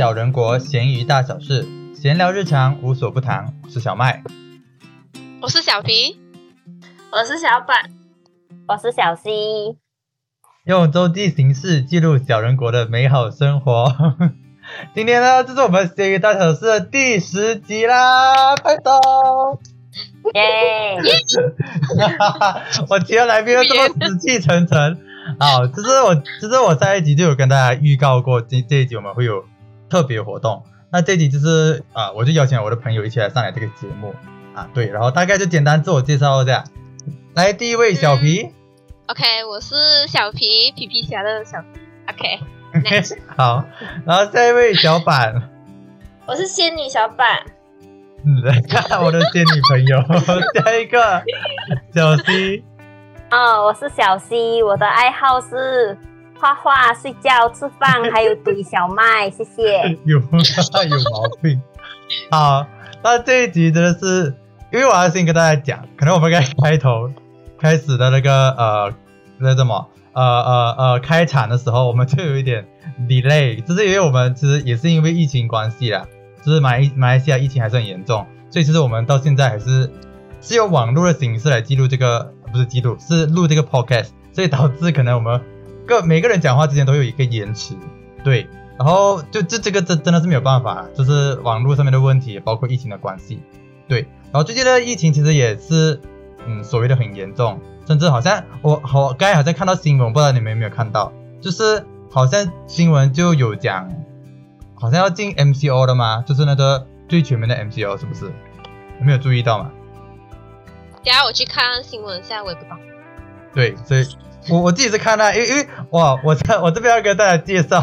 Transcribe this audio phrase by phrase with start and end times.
[0.00, 3.52] 小人国闲鱼大小事，闲聊日常无所不谈。
[3.62, 4.22] 我是小麦，
[5.42, 6.18] 我是小皮，
[7.12, 7.90] 我是小板，
[8.66, 9.76] 我是小 C，
[10.64, 13.94] 用周记形式记录小人国的美好生活。
[14.96, 19.60] 今天呢，这是我们闲鱼大小事的第十集啦，拍手！
[20.32, 20.96] 耶！
[22.88, 24.96] 我提的来宾又这么死气沉沉。
[25.38, 29.44] 好，其实我，其实我上一集就有跟大家预告过，这这一集我们会有
[29.90, 30.62] 特别活动。
[30.92, 34.14] 那这一集就是啊，我就邀请我的朋友一起来上来这个节目
[34.54, 36.64] 啊，对，然后大概就简单自我介绍一下。
[37.34, 38.50] 来，第一位小皮。
[39.06, 39.74] OK，我是
[40.08, 41.58] 小皮皮皮侠的小
[42.08, 42.40] OK。
[43.36, 43.64] 好，
[44.06, 45.50] 然后下一位小板，
[46.26, 47.40] 我是仙女小板。
[48.44, 49.98] 来看 我的仙女朋友，
[50.54, 51.22] 下一个
[51.94, 52.62] 小 C。
[53.30, 55.96] 哦，我是小 C，我的爱好是
[56.40, 59.90] 画画、睡觉、吃饭，还有怼小麦，谢谢。
[60.06, 60.22] 有有
[61.12, 61.60] 毛病。
[62.30, 62.66] 好，
[63.04, 64.34] 那这一集真的是，
[64.72, 67.10] 因为我要先跟大家讲，可能我们该开头
[67.58, 68.94] 开始的那个呃，
[69.38, 69.86] 那什么？
[70.12, 72.66] 呃呃呃，开场的时候我们就有一点
[73.06, 76.04] delay，就是因为我们其实也是因为疫情关系啦，
[76.42, 79.88] 就是马马来西亚疫情还是很严重，所以其实我们到现在还是
[80.40, 85.40] 是用网络的形式来记录这个，不是记录，是录这个 podcast，所以导致可能我们
[85.90, 87.74] 各每个人讲话之间都有一个延迟，
[88.22, 93.42] 对，然后就这这个真真的是没有办法，就是网络上面的问题，包括疫情的关系，
[93.88, 96.00] 对，然后最近的疫情其实也是
[96.46, 97.60] 嗯所谓的很严重。
[97.88, 103.90] 甚至好像我好刚才好像看到新闻，不知道你们有没有看到，就是好像新闻就有讲，
[104.76, 106.22] 好像要进 MCO 的吗？
[106.24, 108.26] 就是那个最全面的 MCO 是不是？
[109.00, 109.72] 有没有注意到嘛？
[111.02, 112.78] 等下我去看新闻，现在我也不懂。
[113.52, 114.06] 对，所以
[114.48, 117.80] 我我自己是看到，因为因为哇，我这我这边要跟大家介绍，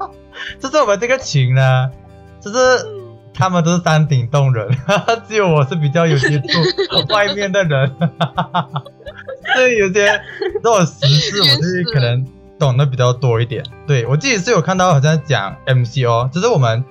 [0.58, 1.90] 就是我们这个群呢，
[2.40, 2.58] 就是
[3.34, 4.68] 他们都是山顶洞人，
[5.28, 6.46] 只有我是比较有接触
[7.12, 7.94] 外面的人。
[9.54, 10.20] 所以有些
[10.54, 12.24] 这种实事，我就是可能
[12.58, 13.64] 懂得比较多一点。
[13.86, 16.84] 对我自己是有看到，好像讲 MCO，就是我们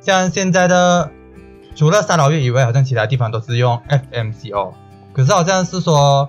[0.00, 1.10] 像现在的
[1.74, 4.72] 除了三老月以外，好像其他地方都是用 FMCO。
[5.12, 6.28] 可是好像是说，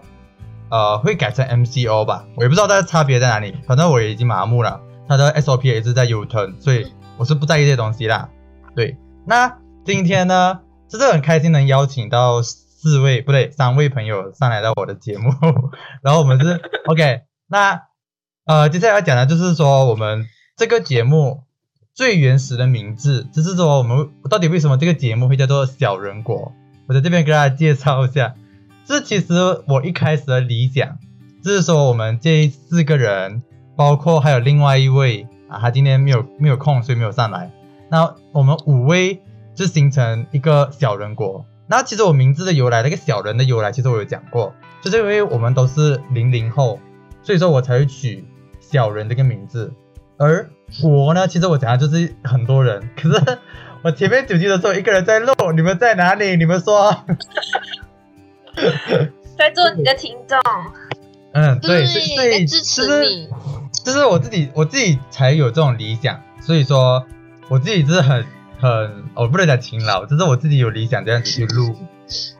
[0.69, 2.25] 呃，会改成 MCO 吧？
[2.35, 3.55] 我也不知道它的差别在哪里。
[3.67, 8.29] 反正我已经麻木了，它的 SOP 也是在 U turn，所以我是不在意这些东西啦。
[8.75, 12.41] 对，那今天呢，就是很开心能邀请到。
[12.85, 15.33] 四位不对，三位朋友上来到我的节目，
[16.03, 17.21] 然后我们是 OK。
[17.47, 17.81] 那
[18.45, 21.45] 呃，接下来要讲的就是说，我们这个节目
[21.95, 26.51] 最原始的名字，就是说我们到底为什么这个节目会叫做小人国？
[26.87, 28.35] 我在这边给大家介绍一下。
[28.85, 29.33] 这其实
[29.67, 30.97] 我一开始的理想，
[31.43, 33.41] 就是说我们这四个人，
[33.75, 37.51] 包括还有另外一位啊，他今天没有没有空，所以没有上来。
[37.89, 39.21] 那我们五位
[39.55, 41.45] 就形成一个小人国。
[41.67, 44.53] 那其实我名字的由来，那个小人的由来，其实我有讲过，
[44.83, 46.79] 就是因为我们都是零零后，
[47.23, 48.23] 所以说我才会取
[48.59, 49.73] 小人这个名字。
[50.17, 50.47] 而
[50.79, 53.37] 国呢，其实我讲的就是很多人，可是
[53.81, 56.37] 我前面九集的时候一个人在录，你们在哪里？
[56.37, 56.95] 你们说，
[59.37, 60.39] 在做你的听众。
[61.33, 63.29] 嗯，对，所以支持你，
[63.83, 67.05] 就是我自己，我自己才有这种理想，所以说
[67.49, 68.25] 我自己是很。
[68.57, 71.75] 很，我不能讲勤劳，只是我自己有理想这样子去录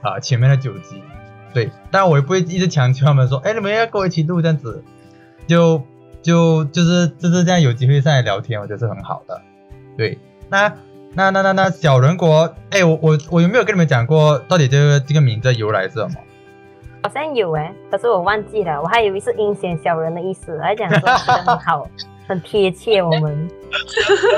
[0.01, 1.03] 啊前面的九集，
[1.53, 4.81] 对，但我也不会一直强求他们说，哎，你们要跟我一起录这样子，
[5.45, 5.83] 就
[6.21, 9.41] 就就是就是这样有机会上来聊天，我觉得是很好的，
[9.97, 10.17] 对，
[10.49, 10.73] 那
[11.15, 16.11] 那那那那小人国，哎，我我我有没有跟你们讲过到底这个这个名字由来是什么？
[17.03, 21.87] 好像有哎，可是我忘记了，我还以为是阴险小人的意思，还讲说很好，
[22.27, 23.49] 很贴切我们。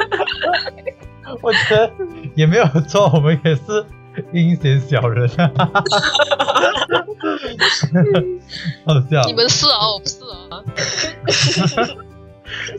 [1.42, 1.92] 我觉得
[2.36, 3.86] 也没有错，我们也是
[4.32, 5.28] 阴险小人，
[8.86, 9.24] 好笑。
[9.26, 10.64] 你们是啊，我不是哦。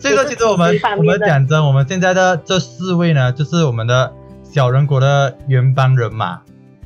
[0.00, 4.12] 所以说，其实我们我们讲真，我们现在的这四位呢，就是我们的
[4.42, 6.40] 小人国的原班人马。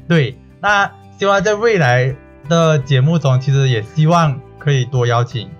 [0.08, 2.14] 对，那希望在未来
[2.48, 5.50] 的节目中，其实也希望可以多邀请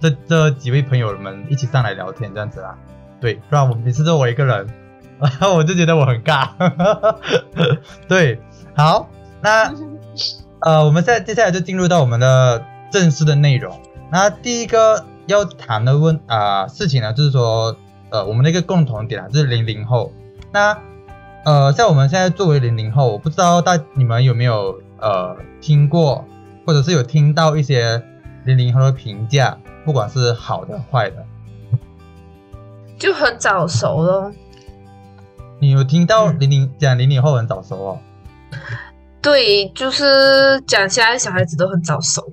[0.00, 2.76] 这这几位朋友们一起上来聊天，这样子啦。
[3.20, 4.66] 对，不然我每次都我一个人。
[5.20, 6.48] 然 后我就觉得我很尬，
[8.08, 8.40] 对，
[8.74, 9.08] 好，
[9.40, 9.72] 那
[10.58, 13.80] 呃，我们现在接下来就进入到我们的正式的内容。
[14.10, 17.74] 那第一个要谈的问啊事情呢，就是说
[18.10, 20.12] 呃，我们的一个共同点啊，就是零零后。
[20.52, 20.76] 那
[21.44, 26.24] 呃，像我们现在作为零零后，我不知道大你们有没有呃听过，
[26.66, 28.02] 或者是有听到一些
[28.44, 31.24] 零零后的评价，不管是好的坏的，
[32.98, 34.30] 就很早熟咯。
[35.58, 37.98] 你有听到零零讲零零后很早熟哦？
[39.22, 42.32] 对，就是讲现在小孩子都很早熟，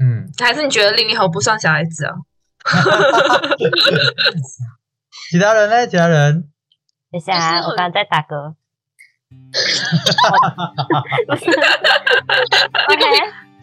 [0.00, 2.14] 嗯，还是你觉得零零后不算小孩子啊？
[5.30, 5.86] 其他人呢？
[5.88, 6.48] 其他人
[7.12, 8.54] 等一下啊，我刚刚在打嗝。
[11.26, 13.04] 不是，OK，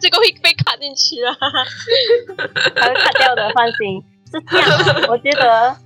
[0.00, 1.34] 这个会被卡进去啊。
[2.76, 4.02] 还会卡掉的，放心。
[4.30, 5.76] 是这样啊， 我觉得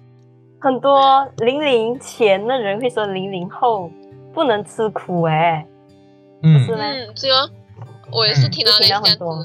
[0.61, 3.91] 很多零零前的人会说零零后
[4.35, 5.67] 不能吃苦哎、
[6.43, 6.79] 嗯是吗？
[6.85, 7.51] 嗯，这个
[8.13, 9.45] 我也是听到嗯类似这样听到很多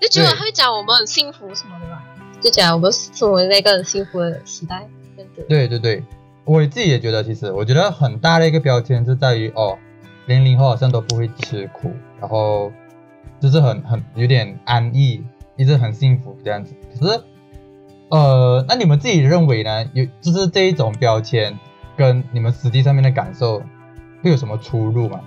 [0.00, 2.02] 就觉得会讲我们很幸福什么的吧，
[2.40, 4.88] 就讲我们生活在一个很幸福的时代。
[5.46, 6.02] 对对对，
[6.44, 9.78] 我自己也觉得，其实我觉得很大的一个标签是在于哦，
[10.26, 12.72] 零零后好像都不会吃苦，然后
[13.38, 15.22] 就是很很有点安逸，
[15.56, 16.74] 一直很幸福这样子。
[16.98, 17.22] 可是，
[18.08, 19.84] 呃，那你们自己认为呢？
[19.92, 21.58] 有就是这一种标签
[21.96, 23.62] 跟你们实际上面的感受
[24.22, 25.20] 会有什么出入吗？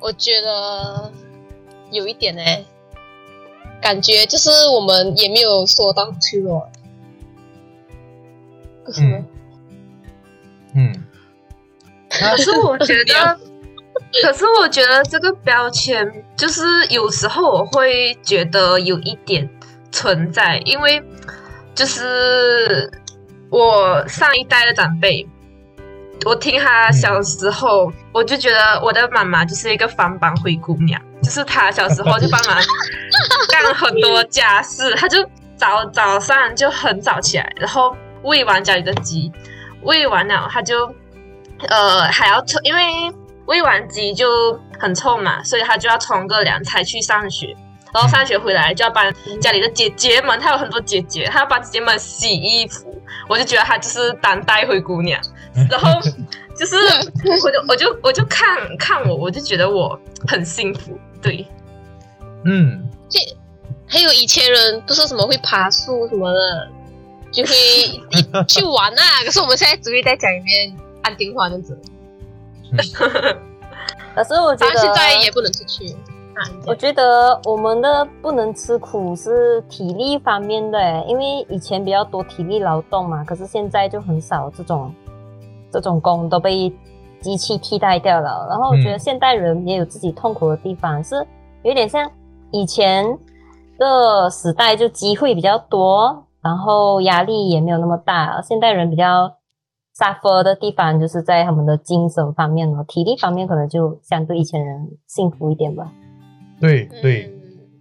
[0.00, 1.10] 我觉得
[1.90, 2.42] 有一点呢、
[3.80, 6.68] 感觉就是我们也没有说到很脆弱，
[8.84, 9.02] 不是？
[10.74, 11.04] 嗯，
[12.10, 13.38] 可是我觉得，
[14.22, 19.48] 可是我觉得这个标签就是有时候我会觉得有一点
[19.92, 21.02] 存在，因为
[21.74, 22.90] 就是
[23.50, 25.28] 我上一代的长辈，
[26.24, 32.56] 我听他小时候，我就觉得我的妈妈就是一个翻版灰姑娘，就是他小时候就帮忙
[33.48, 35.18] 干很多家事，他就
[35.56, 39.32] 早早上就很早起来，然后喂完家里的鸡，
[39.82, 40.94] 喂完了他就
[41.68, 42.82] 呃还要冲，因为
[43.46, 47.56] 喂完鸡就很臭嘛，所以他就要冲个凉才去上学。
[47.92, 49.04] 然后上学回来就要帮
[49.40, 55.20] 家里的姐姐们，她有很多姐姐，她要帮姐姐们洗衣服，我就觉得她就是当代灰姑娘。
[55.70, 56.00] 然后
[56.58, 56.76] 就是
[57.44, 61.46] 我就我就我就看看我，我就觉得我很幸福，对，
[62.44, 63.18] 嗯，这
[63.86, 66.68] 还有以前人不是什么会爬树什么的，
[67.32, 67.52] 就会
[68.10, 69.02] 一去玩啊。
[69.24, 71.78] 可是我们现在只会在家里面按电话这样子，
[74.14, 75.96] 可是我觉得现在也不能出去。
[76.34, 84.92] 啊，我觉得我们的不能吃苦是体力方面的，因为以前比较多体力劳动嘛，可是现在就很少这种
[85.72, 86.70] 这种工都被
[87.24, 88.46] 机器替代掉了。
[88.48, 91.26] 然后我觉得嗯现代人也有自己痛苦的地方，是
[91.62, 92.10] 有点像
[92.52, 93.18] 以前
[93.78, 98.40] 的时代，就机会比较多，然后压力也没有那么大。
[98.42, 99.32] 现代人比较
[99.98, 105.90] suffer 的地方就是在他们的精神方面哦，体力方面可能就相对以前人幸福一点吧。
[106.60, 107.30] 对对。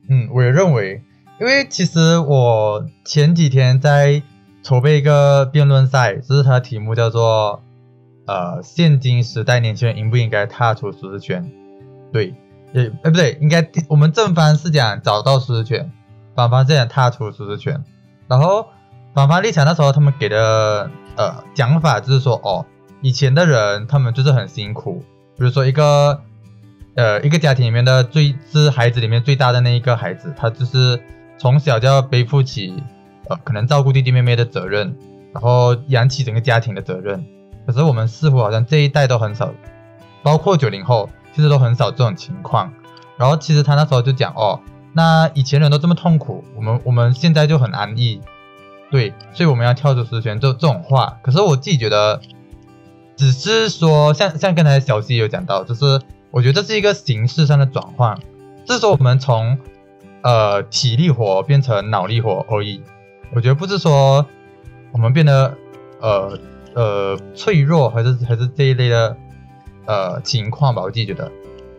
[0.09, 1.01] 嗯，我也认为，
[1.39, 4.21] 因为其实我前几天在
[4.61, 7.61] 筹备一个辩论赛，就是它的题目叫做
[8.25, 11.51] “呃，现今时代年轻人应不应该踏出舒适圈？”
[12.13, 12.33] 对，
[12.73, 15.91] 也哎不对，应该我们正方是讲找到舒适圈，
[16.35, 17.83] 反方是讲踏出舒适圈。
[18.27, 18.67] 然后
[19.13, 22.65] 反方立场那时候他们给的呃讲法就是说，哦，
[23.01, 25.03] 以前的人他们就是很辛苦，
[25.37, 26.21] 比如说一个
[26.95, 31.01] 呃，一个家庭里面的最是孩子里面最大的那一个孩子，他就是
[31.37, 32.73] 从小就要背负起
[33.27, 34.95] 呃可能照顾弟弟妹妹的责任，
[35.33, 37.25] 然后养起整个家庭的责任。
[37.65, 39.53] 可是我们似乎好像这一代都很少，
[40.21, 42.71] 包括九零后，其实都很少这种情况。
[43.17, 44.59] 然后其实他那时候就讲哦，
[44.91, 48.19] 那以前人都这么痛苦，我们我们现在就很安逸，
[48.91, 51.19] 对，所以我们要跳出舒适圈这这种话。
[51.21, 52.19] 可是我自己觉得，
[53.15, 56.01] 只是说像像刚才小溪有讲到，就是
[56.31, 58.17] 我觉得这是一个形式上的转换，
[58.65, 59.57] 就是说我们从
[60.23, 62.81] 呃体力活变成脑力活而已。
[63.35, 64.25] 我觉得不是说
[64.91, 65.55] 我们变得
[66.01, 66.37] 呃
[66.75, 69.15] 呃脆弱，还是还是这一类的
[69.85, 70.81] 呃情况吧。
[70.81, 71.31] 我自己觉得，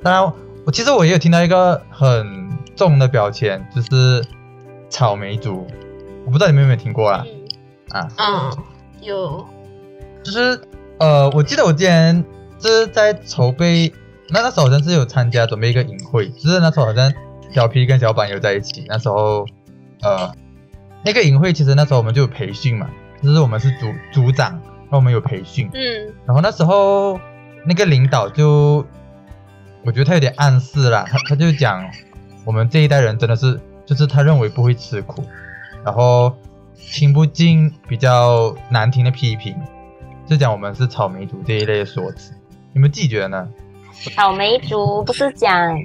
[0.02, 0.32] 当然
[0.64, 4.24] 我其实我也有听到一个很重的标签，就是
[4.88, 5.66] 草莓族，
[6.24, 7.26] 我不知道你们有没有听过啊。
[7.90, 8.58] 嗯，啊，嗯，
[9.02, 9.46] 有，
[10.22, 10.60] 就是
[10.98, 12.24] 呃，我记得我之前
[12.58, 13.92] 就是在筹备，
[14.30, 17.12] 那那时候好像是有参加准备一个营会，就是那时候好像
[17.52, 19.46] 小皮跟小板有在一起，那时候
[20.02, 20.34] 呃
[21.04, 22.88] 那个营会其实那时候我们就有培训嘛，
[23.22, 24.60] 就是我们是组组长，
[24.91, 27.19] 那我们有培训，嗯，然后那时候
[27.67, 28.85] 那个领导就，
[29.85, 31.85] 我觉得他有点暗示啦，他他就讲
[32.45, 35.25] 我们这一代人真的是，就是他认为不会吃苦，
[35.85, 36.35] 然后
[36.76, 39.57] 听不进比较难听的批评，
[40.26, 42.33] 就讲我们是草莓族这一类的说辞。
[42.73, 43.49] 你们自己觉得呢？
[44.14, 45.79] 草莓族不是讲，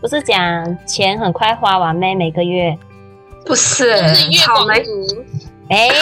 [0.00, 2.14] 不是讲钱很快花完咩？
[2.14, 2.76] 每个月
[3.46, 4.90] 不是就是月光草莓，族，
[5.68, 5.88] 哎，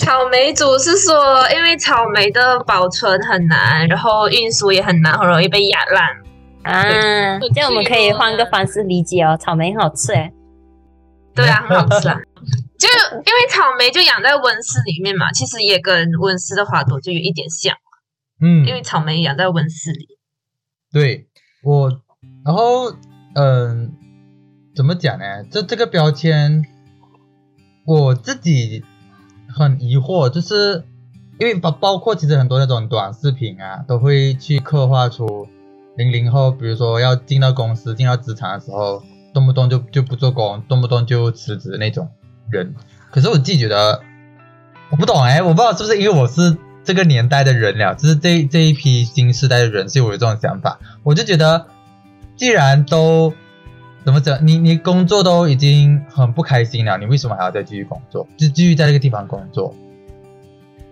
[0.00, 6.08] 草莓组是说，因为草莓的保存很难，然后运输也很难，很容易被压烂。
[6.62, 10.32] 啊，这样我们可以换个方式理解哦，草莓很好吃哎。
[11.34, 12.20] 对啊，很好吃啊。
[12.78, 17.74] 就因为草莓就养在温室里面嘛，其实也跟温室的花朵就有一点像。
[18.40, 20.18] 嗯，因为草莓养在温室里。
[20.92, 21.26] 对
[21.62, 21.88] 我，
[22.44, 22.92] 然后
[23.34, 23.92] 嗯，
[24.74, 25.44] 怎么讲呢？
[25.50, 26.64] 这这个标签，
[27.84, 28.82] 我自己
[29.54, 30.84] 很疑惑，就是
[31.38, 35.46] 因为包包括其实很多那种短视频啊，都会去刻画出
[35.96, 39.02] 零零后，比如说要进到公司、进到职场的时候，
[39.34, 42.08] 动不动就就不做工，动不动就辞职那种
[42.50, 42.74] 人。
[43.10, 44.00] 可是我自己觉得，
[44.90, 50.80] 我不懂哎，我不知道是不是因为我是这个年代的人了，就是这这一批新时代的人，所以我有这种想法。
[51.02, 51.66] 我就觉得，
[52.36, 53.34] 既然都
[54.04, 58.26] 怎么讲，你你工作都已经很不开心了，你为什么还要再继续工作？
[58.36, 59.72] 就继续在这个地方工作？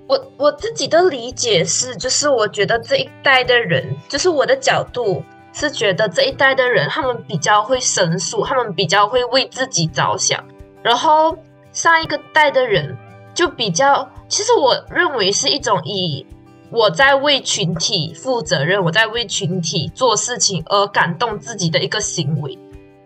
[0.07, 10.45] 我我自己的理解是，就是我觉得这一代的人，就是我的角度是觉得这一代的人，他们比较会申诉，他们比较会为自己着想，
[10.83, 11.37] 然后
[11.73, 12.97] 上一个代的人
[13.35, 16.25] 就比较，其实我认为是一种以
[16.71, 22.57] 我在为群体负责任，我在为群体做事情而感动自己的一个行为。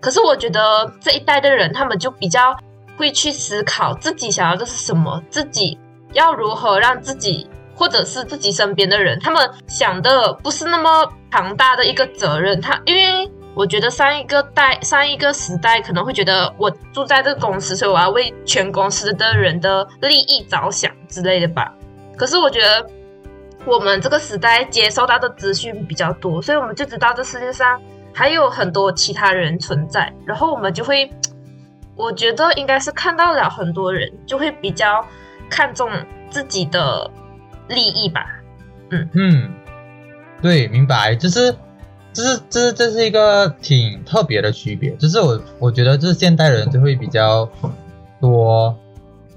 [0.04, 2.54] 可是我觉得这一代的人，他们就比较
[2.98, 5.78] 会去思考自己想要的是什么，自己。
[6.12, 12.60] 要如何让自己或者是自己身边的人，他们想的不是那么庞大的一个责任。
[12.60, 21.72] 他因为我觉得上一个代、上一个时代可能会觉得我住在这个公司，所以我要为全公司的人的利益着想之类的吧。
[22.16, 22.86] 可是我觉得
[23.64, 27.80] 我们这个时代接收到的资讯比较多，所以我们就知道这世界上
[28.14, 31.10] 还有很多其他人存在，然后我们就会，
[31.96, 35.04] 我觉得应该是看到了很多人，就会比较。
[35.50, 35.90] 看重
[36.30, 37.08] 自己的
[37.68, 38.26] 利益吧，
[38.90, 39.08] 嗯。
[39.12, 39.52] 嗯，
[40.40, 41.54] 对，明白，就是，
[42.12, 47.48] 就是，这是这是一个挺特别的区别，就是我我觉得，就是现代人就会比较
[48.20, 48.74] 多，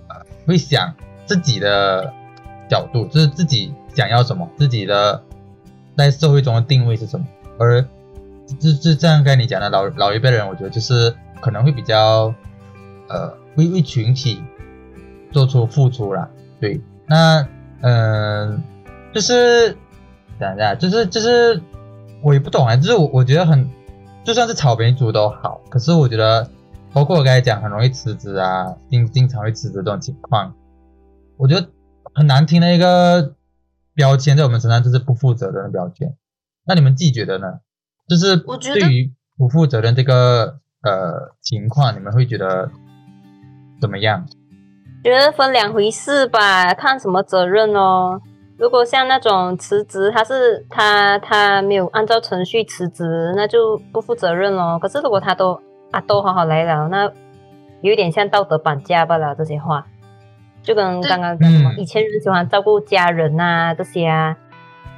[0.07, 0.15] 呃，
[0.47, 0.91] 会想
[1.25, 2.11] 自己的
[2.69, 5.21] 角度，就是自己想要什么，自己的
[5.95, 7.25] 在社会中的定位是什么，
[7.59, 7.85] 而
[8.59, 12.33] 就就这样跟你讲的老老一辈人，我觉得就是可能会比较，
[13.09, 14.43] 呃，为为群体。
[15.29, 16.27] 做出付出了，
[16.57, 17.45] 对，那
[17.81, 18.63] 嗯，
[19.13, 19.75] 就是
[20.39, 21.61] 等一下，就是就是
[22.23, 23.69] 我也不懂啊，就是我我觉得很，
[24.23, 26.49] 就算是草莓族都好，可是我觉得，
[26.93, 30.55] 包括我刚才讲很容易辞职啊，经经常会辞职这种情况，
[31.35, 31.67] 我觉得
[32.15, 33.35] 很难听的一个
[33.93, 36.15] 标签在我们身上就是不负责任的标签。
[36.65, 37.59] 那你们自己觉得呢？
[38.07, 38.37] 就是
[38.73, 42.69] 对于不负责任这个呃情况，你们会觉得
[43.81, 44.25] 怎么样？
[45.03, 48.19] 觉得分两回事吧，看什么责任哦。
[48.57, 54.79] 如果像那种辞职，他是他他没有按照程序辞职，那就不负责任咯。
[54.79, 55.61] 可是如果他都
[55.91, 57.11] 啊都好好来了，那
[57.81, 59.35] 有点像道德绑架罢了。
[59.35, 59.85] 这些话
[60.63, 64.35] 就跟刚刚讲什么，以前人喜欢照顾家人啊这些啊，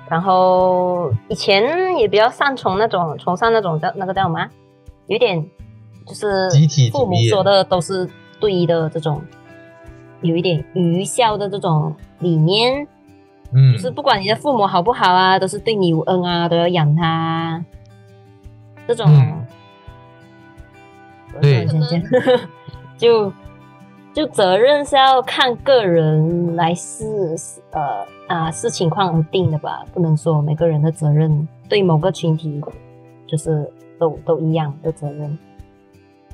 [0.09, 4.49] 然后以前也比较擅从那种崇尚那种叫那个叫什么，
[5.07, 5.45] 有点
[6.05, 6.49] 就是
[6.91, 9.21] 父母说的都是对的这种。
[10.21, 12.85] 有一点愚孝的这种理念，
[13.53, 17.63] 嗯，就是不管你的父母好不好啊，都是对你有恩啊，都要养他。
[18.85, 19.07] 这种，
[21.41, 21.65] 对，
[22.97, 23.31] 就
[24.13, 27.05] 就责任是要看个人来试
[27.71, 32.61] 呃啊视情况而定的吧，不能说每个人的责任对某个群体
[33.27, 33.69] 就是
[33.99, 35.37] 都都一样的责任。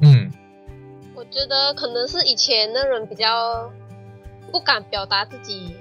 [0.02, 0.32] 嗯。
[1.16, 3.72] 我觉得可能是以前的人比较
[4.52, 5.74] 不敢表达自己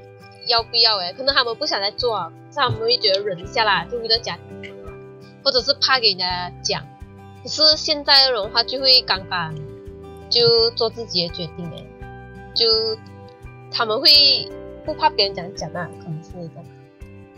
[0.48, 4.72] 要不要哎，可能他们不想再做，他们会觉得忍一下啦，就为了家庭，
[5.44, 6.82] 或者是怕给人家讲。
[7.42, 9.54] 可是现在的人话就会刚刚
[10.30, 11.84] 就做自己的决定哎，
[12.54, 12.64] 就
[13.70, 14.08] 他们会
[14.84, 16.64] 不怕别人讲讲啊，可能是这样。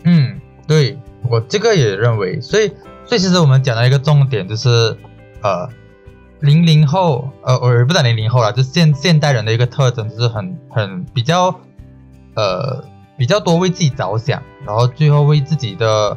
[0.03, 2.71] 嗯，对我这个也认为，所以
[3.05, 4.97] 所以其实我们讲到一个重点就是
[5.41, 5.69] 呃。
[6.39, 11.47] 零零后，呃，我也不知道零零后了，就现现代人的一个特征，就是很很比较，
[12.35, 12.85] 呃，
[13.17, 16.15] 比较多为自己着想，然后最后为自己的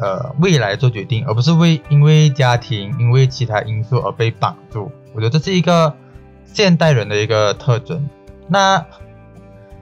[0.00, 4.90] 呃未来做决定，而不是为因为家庭因为其他因素而被绑住。
[5.14, 5.94] 我觉得这是一个
[6.44, 8.04] 现代人的一个特征。
[8.48, 8.84] 那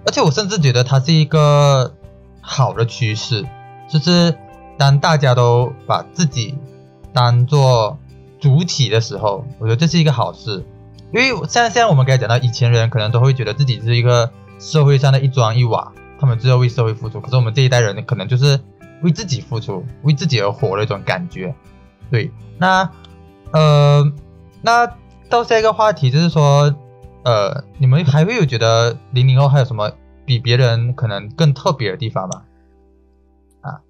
[0.09, 1.93] 而且我甚至觉得它是一个
[2.41, 3.45] 好的趋势，
[3.91, 4.35] 就是
[4.79, 6.57] 当大家都把自己
[7.13, 7.99] 当做
[8.41, 10.65] 主体的时候，我觉得这是一个好事，
[11.13, 17.21] 因为像现在我们刚才讲到，以前人可能都会觉得自己是一个社会上的一砖一瓦，他们只有为社会付出。
[17.21, 18.59] 可是我们这一代人可能就是
[19.03, 21.55] 为自己付出，为自己而活的一种感觉。
[22.11, 22.89] 对，那
[23.53, 24.11] 呃，
[24.63, 24.91] 那
[25.29, 26.75] 到下一个话题就是说，
[27.29, 29.93] 呃，你们还会有觉得零零后还有什么
[30.25, 32.43] 比别人可能更特别的地方吗？
[33.61, 33.81] 啊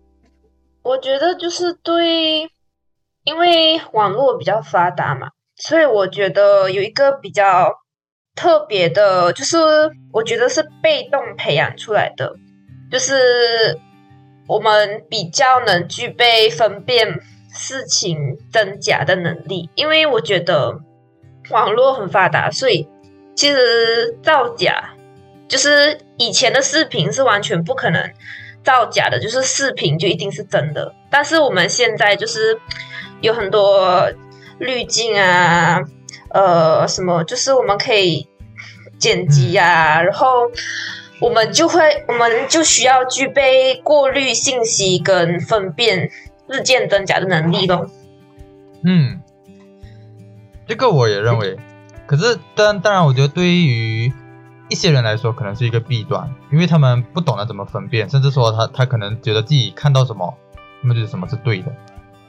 [0.83, 2.51] 我觉得就是对，
[3.23, 7.75] 因为网络比较发达嘛，所以我觉得有一个比较
[8.35, 9.57] 特别的，就是
[10.11, 12.35] 我觉得是被动培养出来的，
[12.91, 13.79] 就是
[14.49, 17.21] 我们比较能具备分辨
[17.53, 20.81] 事情真假的能力，因为我觉得
[21.51, 22.89] 网络很发达，所以
[23.39, 24.91] 其实造假
[25.47, 28.13] 就是以前的视频是完全不可能。
[28.65, 30.93] 造假的，就是视频就一定是真的。
[31.09, 32.59] 但是我们现在就是
[33.21, 34.11] 有很多
[34.59, 35.81] 滤镜啊，
[36.31, 38.29] 呃，什么，就是我们可以
[38.99, 40.51] 剪辑啊，然后
[41.21, 46.11] 我们就会，我们就需要具备过滤信息跟分辨
[46.49, 47.89] 日渐真假的能力咯。
[48.85, 49.23] 嗯，
[50.67, 51.57] 这个我也认为。
[52.09, 54.11] 可是，当当然，我觉得对于
[54.71, 60.35] 一些人来说可能是一个弊端，因为他们不懂得怎么分辨，甚至说他他可能觉得自己看到什么，
[60.81, 61.71] 那么就是什么是对的。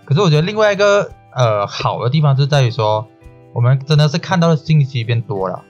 [0.03, 3.07] 可是我觉得另外一个呃好的地方就在于说，
[3.53, 5.63] 我们真的是看到的信息变多了，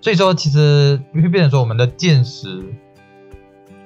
[0.00, 2.64] 所以说其实会变成说我们的见识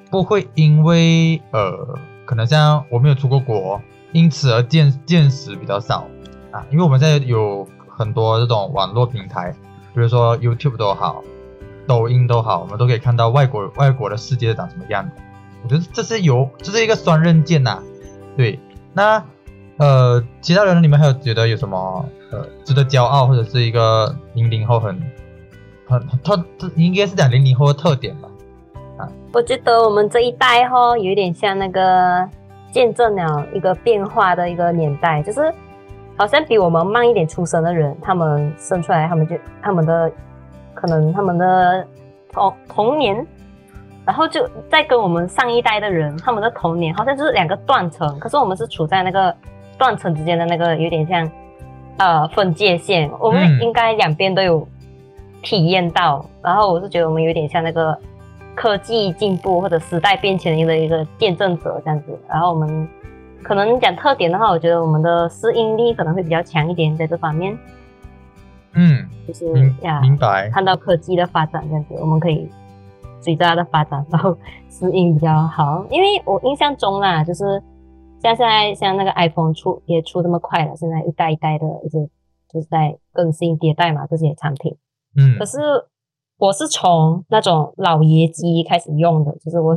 [0.08, 6.06] 不会因为呃可能像我没有出过国，因此而见见识比较少
[6.52, 9.50] 啊，因为我们现在有很多这种网络平台，
[9.92, 11.22] 比如说 YouTube 都好。
[11.86, 15.10] 抖音都好，我们都可以看到外国外国的世界长什么样。
[15.62, 17.82] 我觉得这是有这是一个双刃剑呐。
[18.36, 18.60] 对，
[18.92, 19.24] 那
[19.78, 25.00] 呃，其他人你们还有觉得有什么呃值得骄傲或者是一个零零后很
[25.86, 26.38] 很特
[26.76, 28.28] 应该是讲零零后的特点吧？
[28.98, 32.28] 啊，我觉得我们这一代哈有点像那个
[32.70, 35.40] 见证了一个变化的一个年代，就是
[36.18, 40.12] 好像比我们慢一点出生的人，他们生出来他们就他们的。
[40.80, 41.84] 可能他们的
[42.30, 43.26] 童童年，
[44.06, 49.34] 然后就在跟我们上一代的人，他们的童年好像就是两个断层，可是我们是处在那个
[49.76, 51.28] 断层之间的那个有点像
[51.96, 54.68] 呃分界线，我们应该两边都有
[55.42, 57.98] 体验到，然后我是觉得我们有点像那个
[58.54, 62.88] 科技进步或者时代变迁的一个见证者这样子，然后我们
[63.48, 67.56] 可能讲特点的话，我觉得我们的适应力可能会比较强一点在这方面。
[68.74, 69.46] 嗯，就是
[69.80, 70.50] 呀，明白。
[70.50, 72.46] 看到科技的发展这样子，我们可以
[73.22, 74.36] 随着它的发展，然后
[74.68, 75.86] 适应比较好。
[75.90, 77.62] 因为我印象中啦，就是
[78.22, 82.06] 像现在像那个 iPhone 出也出这么快了，现在一代一代的一直
[82.52, 84.76] 就是在更新迭代嘛，这些产品。
[85.16, 85.38] 嗯。
[85.38, 85.58] 可是
[86.36, 89.74] 我是从那种老爷机开始用的，就是我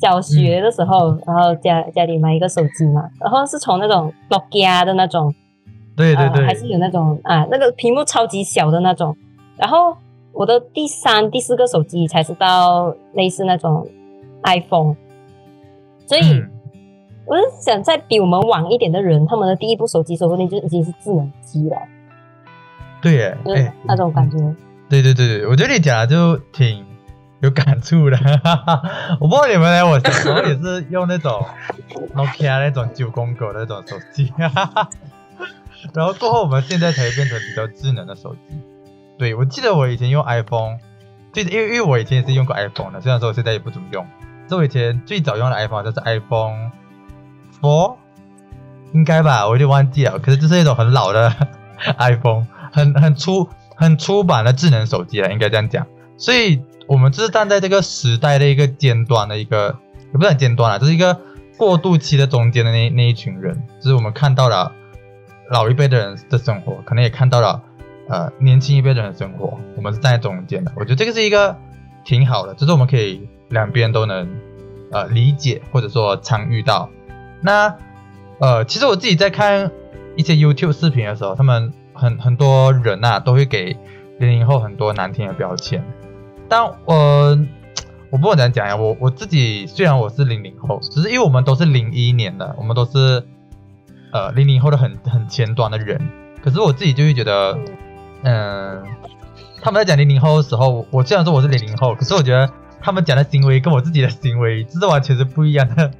[0.00, 5.34] 小学的时候，然后家家里买一个手机嘛，然后是从那种 Nokia 的那种。
[5.96, 9.16] 对对对，还是有那种啊，那个屏幕超级小的那种。
[9.56, 9.96] 然后
[10.32, 13.84] 我的第三、第四个手机才是到类似那种
[14.44, 14.94] iPhone。
[16.06, 16.22] 所以
[17.26, 21.76] 我是想，在比我们晚一点的人，他们的第一部手机说不定就已经是智能机了。
[23.02, 24.38] 对耶，哎，那种感觉。
[24.88, 26.84] 对对对对，我觉得你讲的就挺
[27.40, 28.18] 有感触的。
[29.20, 31.44] 我不知道你们呢，我小时候也是用那种
[32.14, 34.32] Nokia 那种九宫格那种手机。
[35.94, 38.60] 然后过后，我们现在才变成比较智能的手机。
[39.16, 40.78] 对我记得我以前用 iPhone，
[41.32, 44.06] 最因为因为我以前也是用过 iPhone 的，虽然说我现在也不怎么用。
[44.48, 46.72] 这我以前最早用的 iPhone 就是 iPhone
[47.60, 47.96] Four，
[48.92, 50.18] 应该吧，我有点忘记了。
[50.18, 51.32] 可是这是一种很老的
[51.98, 55.86] iPhone，很很粗很粗版的智能手机了，应该这样讲。
[56.16, 59.78] 所以我们就是站在这个时代的一个尖端的一个，
[60.12, 61.20] 也不是尖端了，就是一个
[61.56, 64.72] 过渡期的中间的那那一群人，就是我们看到了。
[65.50, 67.62] 老一辈的人的生活，可能也看到了，
[68.10, 70.70] 呃，年轻一辈的人的生活，我们是站在中间的。
[70.76, 71.56] 我觉得这个是一个
[72.04, 74.28] 挺好的，就是我们可以两边都能，
[74.92, 76.90] 呃，理解或者说参与到。
[77.40, 77.74] 那，
[78.40, 79.70] 呃，其实我自己在看
[80.16, 83.74] 一些 YouTube 视频的时候，他们很很多人呐都会给
[84.18, 85.82] 零零后很多难听的标签。
[86.48, 87.38] 但我
[88.10, 93.22] 我不怎么讲呀，我我自己虽然我是零零后，只是因为我们都是零一年的，我们都是。
[94.10, 96.00] 呃，零零后的很很前端的人，
[96.42, 97.58] 可是我自己就会觉得，
[98.22, 98.82] 嗯，
[99.60, 105.90] 他们在讲零零后的时候，我虽然说我是零零后，可是我觉得他们讲的行为跟我自己的行为，这是完全是不一样的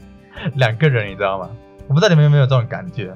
[0.54, 1.50] 两个人，你知道吗？
[1.87, 3.14] 我不知道你们有没有这种感觉？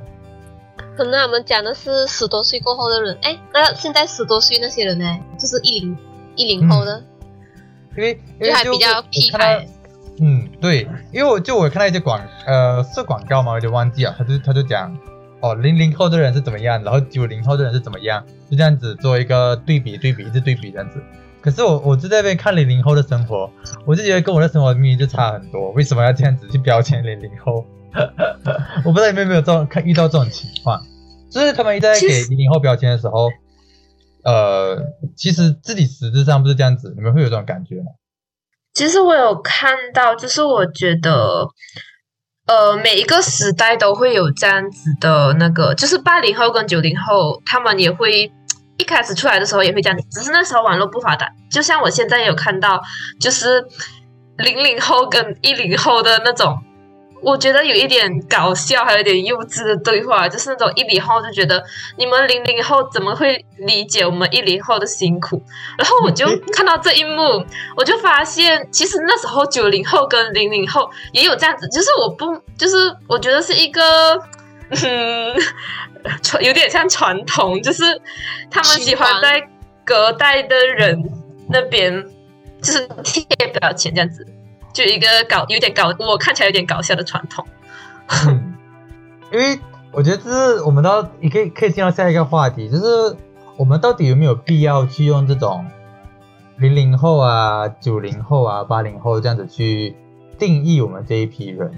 [0.94, 5.96] 可能他们讲的是十多岁过后的人，哎，那现在十多岁那些人呢，就是一零
[6.36, 7.02] 一零后的，
[7.96, 9.66] 因为因为就还比较我屁孩。
[10.20, 14.96] 嗯，对，因为我就我看到一些广呃是广告嘛，我有点忘记了，他就他就讲
[15.40, 21.02] 哦零零后的人是怎么样，然后九零后的人是怎么样，就这样子做一个对比对比一直对比这样子。
[21.40, 23.50] 可是我我就在那边看零零后的生活，
[23.84, 27.64] 我就觉得跟我的生活明明就差很多，为什么要这样子去标签零零后？
[28.84, 30.80] 我不知道你们有没有这种看遇到这种情况，
[31.30, 33.28] 就是他们一直在给零零后标签的时候，
[34.24, 34.76] 呃，
[35.16, 37.92] 其实自己实质上不是这样子，你们会有这种感觉吗？
[38.72, 41.46] 其实我有看到，就是我觉得，
[42.46, 48.32] 呃，每一个时代都会有这样子的那个，就是八零后跟九零后，他们也会
[48.78, 51.28] 一开始出来的时候也会这样子，只是那时候网络不发达。
[51.50, 52.80] 就像我现在有看到，
[53.20, 53.64] 就是
[54.38, 56.58] 零零后跟一零后的那种。
[57.22, 61.62] 我觉得有一点搞笑，还有一点幼稚的对话，就是那种一零后就觉得
[61.96, 65.40] 你们零零后怎么会理解我们一零后的辛苦？
[65.78, 67.44] 然后我就看到这一幕，
[67.76, 72.26] 我就发现，其实那时候九零后跟零零后也有这样子，就是我不，
[72.58, 74.20] 就是我觉得是一个，
[74.84, 75.34] 嗯，
[76.22, 77.84] 传 有点像传统，就是
[78.50, 79.48] 他们喜欢在
[79.84, 81.00] 隔代的人
[81.48, 82.04] 那边
[82.60, 83.24] 就是贴
[83.60, 84.26] 标签这样子，
[84.72, 87.46] 就一个搞有点搞，我看起来有点搞笑的传统。
[89.32, 89.58] 因为
[89.90, 93.16] 我觉得这是我们到也可以可以进到下一个话题，就是
[93.56, 95.66] 我们到底有没有必要去用这种
[96.56, 99.94] 零零后啊、九零后啊、八零后这样子去
[100.38, 101.72] 定义我们这一批人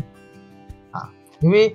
[0.91, 1.11] 啊？
[1.41, 1.75] 因为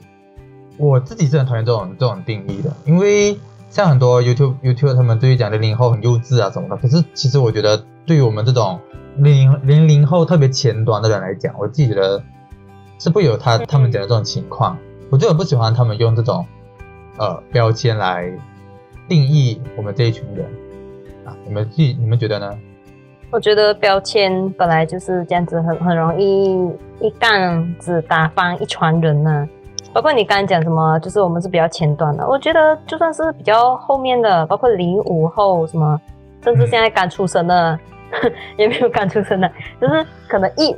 [0.78, 3.38] 我自己是很讨厌这种这种定义的，因为
[3.70, 8.80] 像很多 YouTube YouTube 他们对于讲零零后很幼稚啊什么的，可是其实我觉得对于我们这种
[9.24, 12.22] 零零零后特别前端的人来讲，我自己觉得
[13.00, 14.78] 是不有他他们讲的这种情况，
[15.10, 16.46] 我就很不喜欢他们用这种
[17.18, 18.32] 呃标签来
[19.08, 20.46] 定义我们这一群人。
[21.26, 22.58] 啊，你们自己你们觉得呢？
[23.32, 26.56] 我觉得标签本来就是这样子很，很容易
[27.00, 29.48] 一竿子打翻一船人呢、
[29.94, 36.02] 包括你刚刚讲什么，就是我们是比较前端的，我觉得就算是比较后面的，包括零五后什么，
[36.44, 37.78] 甚至现在刚出生的，
[38.58, 40.76] 也没有刚出生的，就是可能一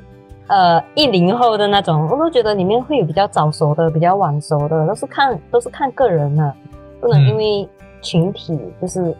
[0.47, 6.53] 呃一零后的那种，我都觉得里面会有比较早熟的，比较晚熟的，都是看都是看个人的，
[6.99, 7.69] 不能嗯因为
[8.01, 9.15] 群体就是，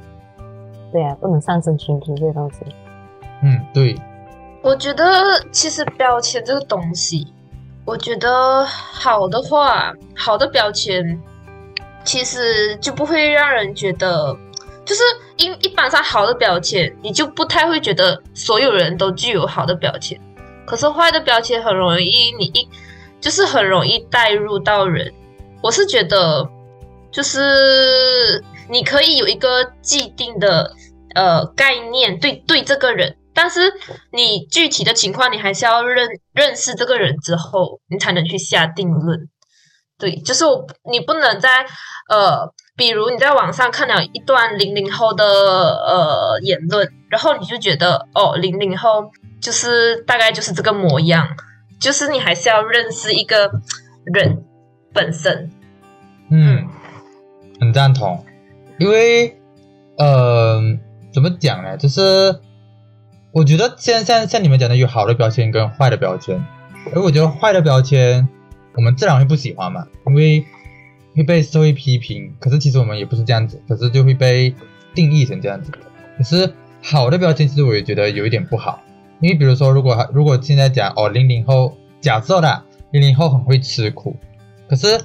[0.92, 2.60] 对啊，不能上升群体这些东西。
[3.44, 3.96] 嗯，对，
[4.62, 5.06] 我觉得
[5.52, 7.28] 其实标签这个东西，
[7.86, 11.20] 我觉得好的话，好的标签
[12.04, 14.36] 其实就不会让人觉得，
[14.92, 15.04] 就是
[15.38, 20.20] 一一般上好的标签，你就不太会觉得所有人都具有好的标签。
[20.68, 22.68] 可是坏的标签很容易，你一
[23.22, 25.14] 就是很容易带入到人。
[25.64, 26.46] 我是觉得，
[27.10, 30.76] 就是你可以有一个既定的
[31.16, 33.72] 呃概念对对这个人，但是
[34.12, 39.30] 你具体的情况，你还是要认认识这个人之后，你才能去下定论。
[39.98, 41.66] 对，就是我你不能在
[42.10, 51.38] 呃，比如你在网上看了一段零零后的呃言论，然后你就觉得哦，零零后就是大概就是这个模样，
[51.80, 53.52] 就是你还是要认识一个
[54.04, 54.44] 人
[54.92, 55.52] 本身。
[56.32, 56.68] 嗯，
[57.60, 58.26] 很赞同，
[58.80, 59.40] 因为
[60.00, 60.60] 呃，
[61.14, 61.78] 怎么讲呢？
[61.78, 62.40] 就是
[63.32, 66.44] 我觉得像像像你们讲的，有好的标签跟坏的标签，
[66.96, 68.28] 而我觉得坏的标签
[68.74, 70.44] 我们自然会不喜欢嘛，因为
[71.22, 72.34] 会被社会批评。
[72.40, 74.54] 可是其实我们也不是这样子，可是就会被
[74.94, 75.72] 定义成这样子。
[76.18, 76.54] 可是
[76.84, 78.82] 好的标签，其实我也觉得有一点不好，
[79.20, 84.16] 因为比如说，如果如果现在讲哦，零零后，假设啦，零零后很会吃苦，
[84.68, 85.00] 可是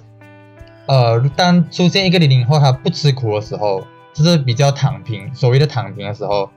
[0.87, 6.51] 呃，当出现一个零零后他不吃苦的时候，就是比较躺平，所谓的躺平的时候，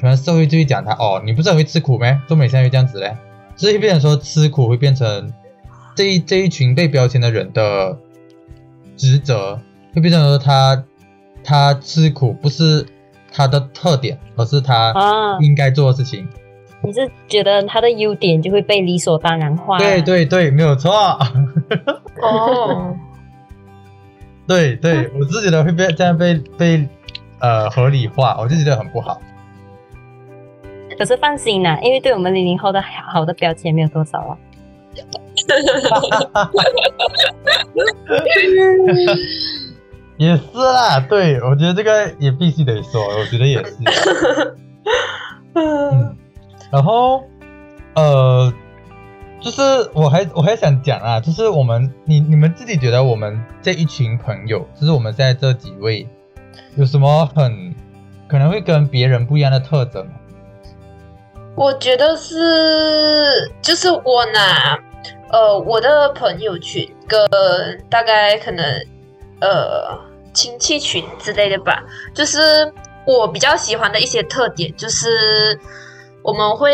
[0.00, 2.20] 可能社会就会讲他哦，你不是很会吃苦咩？
[2.26, 3.16] 中美现在这样子嘞，
[3.56, 5.32] 就是会变成说吃苦会变成
[5.94, 7.96] 这一这一群被标签的人的
[8.96, 9.60] 职责，
[9.94, 10.84] 会变成说他
[11.44, 12.86] 他吃苦不是
[13.32, 16.26] 他的特点，而是他啊应该做的事情。
[16.82, 19.78] 你是觉得他的优点就会被理所当然化？
[19.78, 20.92] 对对对，没有错。
[22.22, 22.96] 哦，
[24.46, 26.88] 对对，我是觉得会被这样被被
[27.40, 29.20] 呃合理化，我就觉得很不好。
[30.98, 34.38] 可是放心啦，因为对我们零零后的好好的标签没有多少啊。
[40.18, 43.76] 也是啦，对我觉得这个也必须得说，我觉得也是。
[45.54, 46.16] 嗯，
[46.70, 47.22] 然后
[47.94, 48.52] 呃，
[49.40, 56.08] 就是我还我还想讲啊，就是我们你你们自己觉得我们这一群朋友，就是我们现在这几位，
[56.76, 57.74] 有什么很
[58.28, 60.12] 可能会跟别人不一样的特征吗？
[61.54, 64.78] 我觉得是，就是我拿
[65.36, 67.28] 呃我的朋友群跟
[67.90, 68.64] 大概可能
[69.42, 69.86] 呃
[70.32, 72.72] 亲戚群之类的吧，就是
[73.06, 75.58] 我比较喜欢的一些特点，就是
[76.22, 76.72] 我们会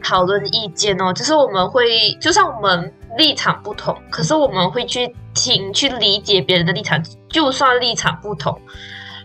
[0.00, 8.56] 讨论意见哦，就是我们会就算我们立场不同，可是我们会去听去理解别人的立场，就算立场不同，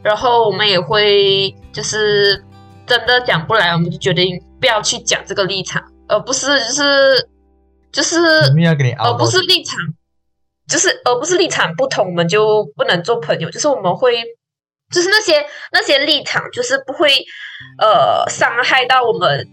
[0.02, 2.44] 然后我们也会就是
[2.88, 7.30] 真的讲不来，我们就决定不要去讲这个立场，而不是就是
[7.92, 8.18] 就是
[8.98, 9.78] 而不是立场，
[10.68, 13.50] 就是而不是立场不同，我们就不能做朋友。
[13.50, 14.24] 就是我们会，
[14.92, 17.10] 就是那些那些立场，就是不会
[17.80, 19.48] 呃伤害到我们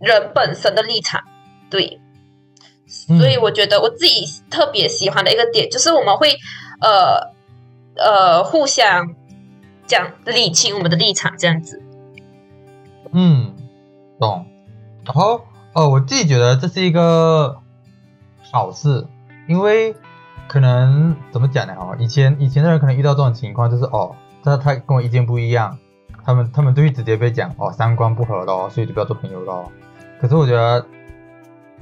[0.00, 1.22] 人本身的立场。
[1.70, 2.00] 对，
[2.86, 6.36] 所以嗯我觉得我自己特别喜欢的一个点，就是我们会
[6.80, 7.32] 呃
[7.96, 9.14] 呃互相
[9.86, 11.82] 讲理清我们的立场，这样子。
[13.12, 13.56] 嗯，
[14.20, 14.46] 懂。
[15.04, 15.40] 然后，
[15.72, 17.59] 呃，我自己觉得这是一个
[18.52, 19.06] 好事，
[19.48, 19.94] 因为
[20.48, 21.74] 可能怎么讲呢？
[21.78, 25.78] 哦，以前以前的人可能遇到这种情况，就是哦，他他跟我意见不一样，
[26.24, 29.70] 他们他们都会直接被讲哦三观不合咯，所以就不要做朋友咯。
[30.20, 30.84] 可是我觉得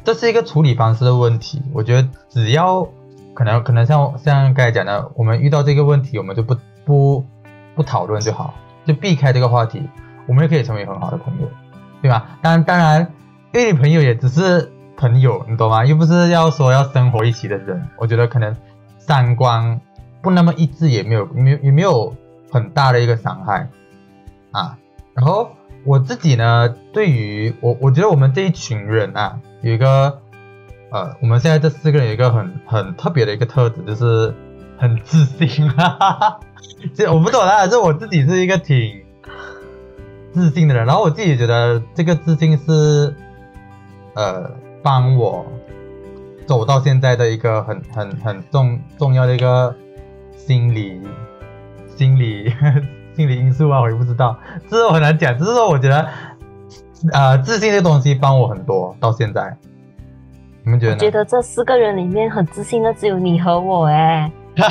[0.05, 2.87] 这是一个处理方式的问题，我觉得只要
[3.35, 7.25] 可能可能像像刚才讲的，我们遇到这个问题，我们就不不
[7.75, 8.55] 不讨论就好，
[8.85, 9.89] 就避开这个话题。
[10.27, 11.49] 我们也可以成为很好的朋友，
[12.03, 12.39] 对吧？
[12.43, 13.15] 当然，当然，
[13.55, 15.85] 因为你朋友也只是朋友，你懂吗？
[15.85, 17.89] 又不是要说要生活一起的人。
[17.97, 18.55] 我觉得可能
[18.99, 19.81] 三观
[20.21, 22.13] 不那么一致，也没有没有也没有
[22.51, 23.71] 很大的一个伤害
[24.51, 24.77] 啊。
[25.15, 25.51] 然后
[25.85, 30.19] 我自己呢，对于我我觉得我们这一群人啊，有一个
[30.91, 34.35] 呃，我们现在这四个人有一个很很特别的一个特质，就是
[34.77, 35.71] 很自信。
[35.71, 36.41] 哈哈哈。
[36.95, 39.05] 这我不懂啦，这我自己是一个挺
[40.33, 43.15] 自信的人，然后我自己觉得这个自信是，
[44.15, 44.51] 呃，
[44.89, 45.45] 帮我
[46.47, 49.77] 走到现在的一个很很很重重要的一个
[50.35, 51.03] 心理
[51.95, 52.51] 心理
[53.15, 54.35] 心理因素啊，我也不知道，
[54.67, 56.09] 这是我很难讲，只是说我觉得，
[57.13, 59.55] 呃，自信这东西帮我很多到现在，
[60.65, 64.33] 你们觉得觉得这四个人里面很自信的只有你和我哎，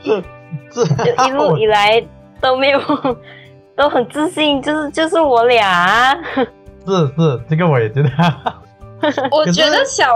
[0.00, 0.22] 是
[0.70, 2.02] 是，就一路以来
[2.40, 2.80] 都没有
[3.76, 6.16] 都很自信，就是就是我俩啊。
[6.90, 8.10] 是是，这个我也觉得。
[9.30, 10.06] 我觉得小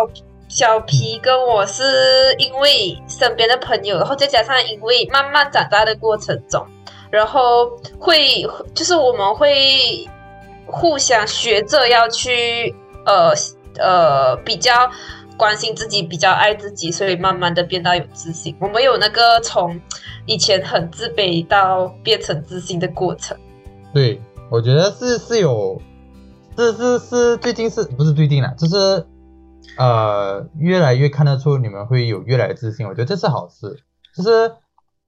[0.48, 6.66] 小皮跟我是因为身边的朋友，然后再加上因为慢慢长大的过程中，
[7.10, 8.42] 然后会
[8.74, 10.06] 就是我们会
[10.66, 12.74] 互相学着要去
[13.06, 13.32] 呃
[13.78, 14.90] 呃比较
[15.38, 18.54] 关心自己，比较爱自己，所以慢慢的变到有自信。
[18.60, 19.80] 我们有那个从
[20.26, 23.34] 以前很自卑到变成自信的过程。
[23.94, 25.80] 对，我觉得是是有，
[26.56, 28.54] 是是是最近是不是最近啦？
[28.56, 29.06] 就是
[29.76, 33.82] 呃，越来越看得出你们会有越来越自信，我觉得这是好事。
[34.16, 34.52] 就是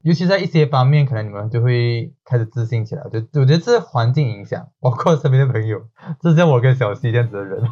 [0.03, 3.03] 尤其在一些方面，可能你们就会开始自信起来。
[3.05, 5.79] 我觉得我觉得这是环境影响，包括身边的朋友，
[6.21, 7.63] 就像我跟小西这样子的人。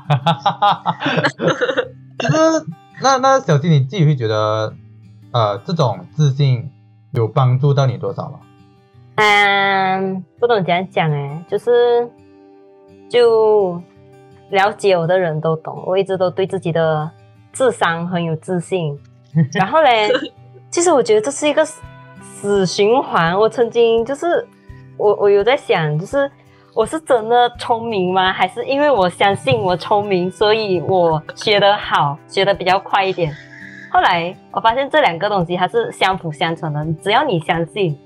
[2.18, 2.66] 就是
[3.02, 4.72] 那那小西你自己会觉得，
[5.32, 6.70] 呃，这种自信
[7.12, 8.38] 有帮助到你多少吗？
[9.16, 12.08] 嗯，不懂怎样讲哎，就是
[13.14, 13.81] 就
[14.50, 17.09] 了解我的人都懂，我一直都对自己的
[17.53, 18.98] 智商很有自信。
[19.55, 20.11] 然后嘞，
[20.68, 21.81] 其实我觉得这是一个死
[22.20, 23.38] 死循环。
[23.38, 24.44] 我曾经就是
[24.96, 26.29] 我我有在想，就是
[26.74, 28.33] 我是真的聪明吗？
[28.33, 33.33] 还是因为我相信我聪明，所以我学得好，学得比较快一点？
[33.92, 37.96] 后来我发现这两个东西它是相辅相成的，只要你相信。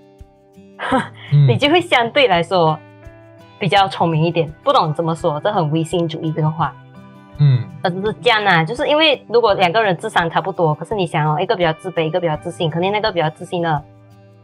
[1.32, 2.78] 嗯你就会相对来说
[3.58, 4.50] 比较聪明一点。
[4.62, 6.74] 不懂怎么说，这很唯心主义这个话，
[7.38, 8.64] 嗯呃，就是这样啊。
[8.64, 13.82] 就是因为如果两个人智商差不多，可是你想哦，一个比较自卑，一个比较自信，肯定那个比较自信的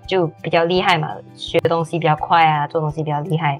[0.06, 3.58] 就比较厉害嘛，学东西比较快啊，做东西比较厉害。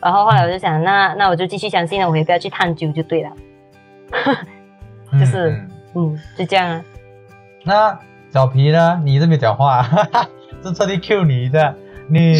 [0.00, 3.30] 然后后来我就想，那那我就继续相信了，我也不要去探究就对了。
[5.10, 6.84] 嗯 就是嗯嗯，就这样啊。
[7.64, 7.98] 那
[8.30, 9.00] 小皮呢？
[9.04, 9.82] 你这边讲话，
[10.64, 11.74] 是特地 Q 你一下。
[12.12, 12.34] 你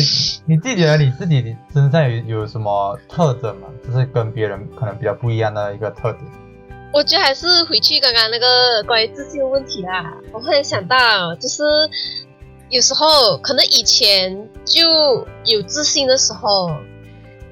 [0.45, 3.69] 你自己觉得你自己身上有有什么特征吗？
[3.83, 6.23] 就是跟别人可能比较不一样的一个特点。
[6.93, 10.15] 我觉得还是回去刚刚那个关于自信的问题啦。
[10.31, 11.63] 我忽然想到，就是
[12.69, 16.71] 有时候可能以前就有自信的时候，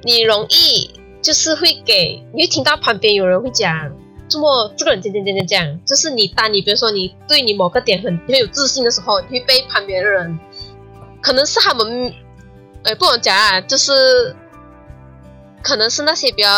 [0.02, 0.90] 你容易
[1.22, 3.90] 就是会给你会听到旁边有人会讲，
[4.28, 10.38] 这么这个人这样这样这样，就是你当你比如说你对你某个点很很有自信的时候，你会被旁边的人，
[11.20, 12.14] 可能是他们，
[12.84, 14.34] 呃，不能讲啊，就是
[15.62, 16.48] 可能是那些比较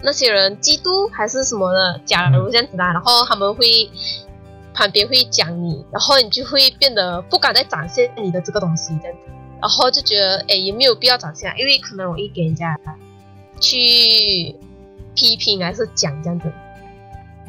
[0.00, 3.90] 那些人嫉妒还是什么的，假如这样子啦，然后他们会
[4.74, 12.78] 旁边会讲你，然后你就会变得不敢再展现你的这个东西这样子，然后就觉得哎也没有必要展现，因为可能容易给人家
[13.58, 14.54] 去
[15.14, 16.52] 批评还是讲这样子。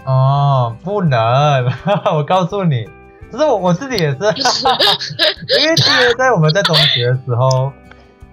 [0.06, 1.66] 哦，不能，
[2.16, 2.88] 我告诉你，
[3.32, 4.18] 就是我我自己也是，
[5.62, 7.72] 因为其实在我们在中学的时候，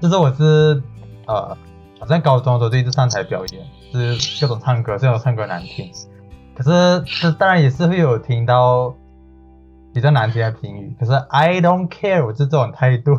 [0.00, 0.82] 就是我是
[1.26, 1.56] 呃，
[1.98, 5.90] 好像高中的时候就一直上台表演，就是各种唱歌，虽然我唱歌难听，
[6.56, 8.94] 可是这当然也是会有听到
[9.92, 13.16] 比较难听的评语，可是 I don't care，我是这种态度，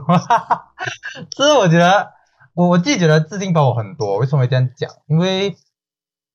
[1.36, 2.12] 就是我觉得
[2.54, 4.90] 我我自己觉得自信帮我很多，为什么会这样讲？
[5.08, 5.56] 因为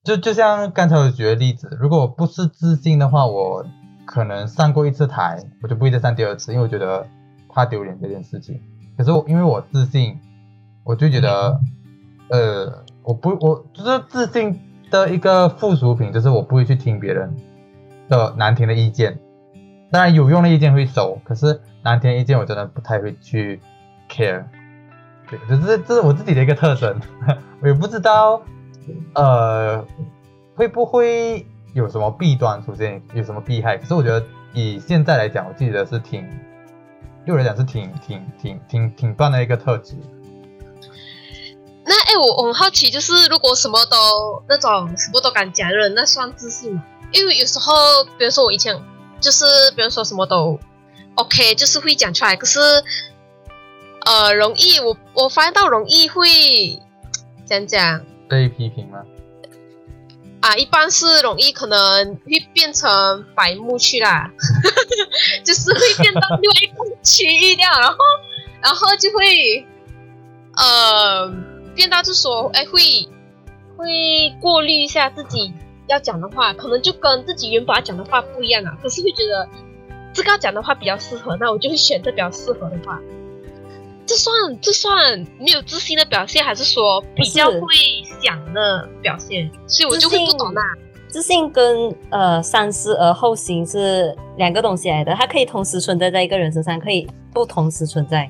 [0.05, 3.65] 就就像刚才我举的例子，如果我不是自信的话，我
[4.11, 7.07] 可能上过一次台，我就不会再上第二次，因为我觉得
[7.49, 8.61] 怕丢脸这件事情。
[8.99, 10.19] 可是我因为我自信，
[10.83, 11.61] 我就觉得，
[12.29, 14.59] 呃，我不我就是自信
[14.91, 17.33] 的一个附属品，就是我不会去听别人
[18.09, 19.17] 的难听的意见。
[19.93, 23.61] 当然有用的意见会收，可是难听的意见我真的不太会去
[24.09, 24.43] care。
[25.29, 27.01] 对，就是这是我自己的一个特征，
[27.61, 28.43] 我也不知道。
[29.15, 29.87] 呃，
[30.57, 33.03] 会不会有什么弊端出现？
[33.15, 33.77] 有什么弊害？
[33.77, 36.27] 可是我觉得以现在来讲，我记得是挺，
[37.25, 39.95] 对我来讲是挺挺挺挺挺棒的一个特质。
[41.85, 46.85] 那哎，我我很好奇，就是如果什么都那种什么都敢讲的人，那算自信吗？
[47.13, 48.77] 因为有时候，比如说我以前
[49.21, 50.59] 就是比如说什么都
[51.17, 52.61] OK，就是会讲出来，可是
[54.07, 56.81] 呃，容易我我发现到容易会
[57.45, 58.05] 讲讲。
[58.29, 59.03] 被批评吗？
[60.57, 64.31] 一般是容易可能会变成白目去啦，
[65.45, 67.97] 就是会变到另外一个区域掉，然后
[68.61, 69.67] 然后就会
[70.57, 71.29] 呃
[71.75, 72.81] 变到就说哎会
[73.77, 75.53] 会过滤一下自己
[75.89, 79.49] 要讲的话，可能就跟自己原本要讲的话不一样啊，可是会觉得
[80.13, 83.01] 这个讲的话比较适合，那我就会选择比较适合的话。
[84.11, 87.61] 这算这算没有自信的表现，还是说比较会
[88.21, 89.49] 想的表现？
[89.69, 90.61] 所以我就会不懂啦。
[91.07, 98.29] 自信跟呃三思而后行是两个东西来的，它可以同时存在在一个人身上，可以不同时存在。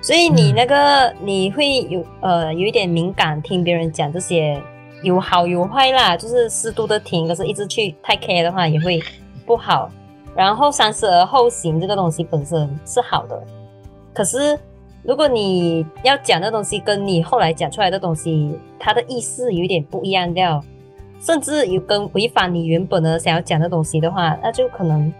[0.00, 4.58] 所以你那个你会有呃有一点敏感，听别人讲这些
[5.02, 8.98] 有好有坏啦，就是适度的听，可是一直去太 care 的话也会
[9.44, 9.90] 不好。
[10.34, 13.42] 然后三思而后行这个东西本身是好的。
[14.18, 14.58] 可是，
[15.04, 20.60] 如果你要讲的东西跟你后来讲出来的东西，它的意思有点不一样掉，
[21.20, 25.14] 甚至有跟违反你原本的想要讲的东西的话，那就可能，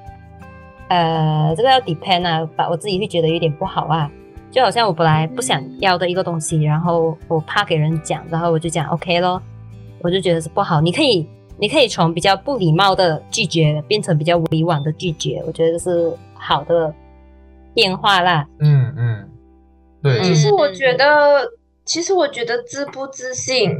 [0.88, 4.10] 呃，这个要 depend 啊，把我自己会觉得有点不好啊。
[4.50, 9.40] 就好像我本来不想要的一个东西，然后我怕给人讲，然后我就讲 OK 咯，
[10.02, 10.80] 我就觉得是不好。
[10.80, 11.24] 你可以，
[11.56, 16.92] 你可以从比较不礼貌的拒绝变成比较委婉的拒绝，我觉得是好的。
[17.78, 19.30] 变化啦，嗯嗯，
[20.02, 20.20] 对。
[20.20, 21.48] 其实我觉得，
[21.84, 23.70] 其实我觉得自不自信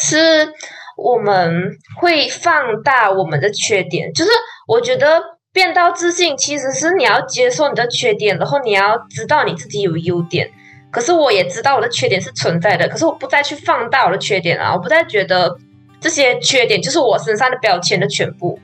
[0.00, 0.52] 是
[0.96, 4.12] 我们会放大我们的缺点。
[4.12, 4.30] 就是
[4.68, 5.20] 我觉得
[5.52, 10.48] 变到自信，其实是你要接受你的缺点，然后你要知道你自己有优点。
[10.92, 15.58] 可是我也知道我的缺点是存在的，可是我不再去放大我的缺点啊，我不再觉得
[15.98, 18.60] 这些缺点就是我身上的标签的全部，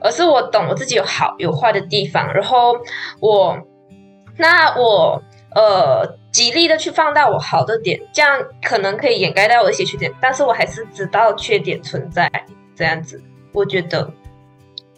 [0.00, 2.78] 而是我懂我自己有好有坏的地方，然后
[3.20, 3.58] 我。
[4.36, 5.22] 那我
[5.54, 12.28] 呃极力的去放大我好的点，这样可能可以掩盖掉我的一些缺点，但是我还是知道缺点存在。
[12.76, 14.10] 这样子，我觉得，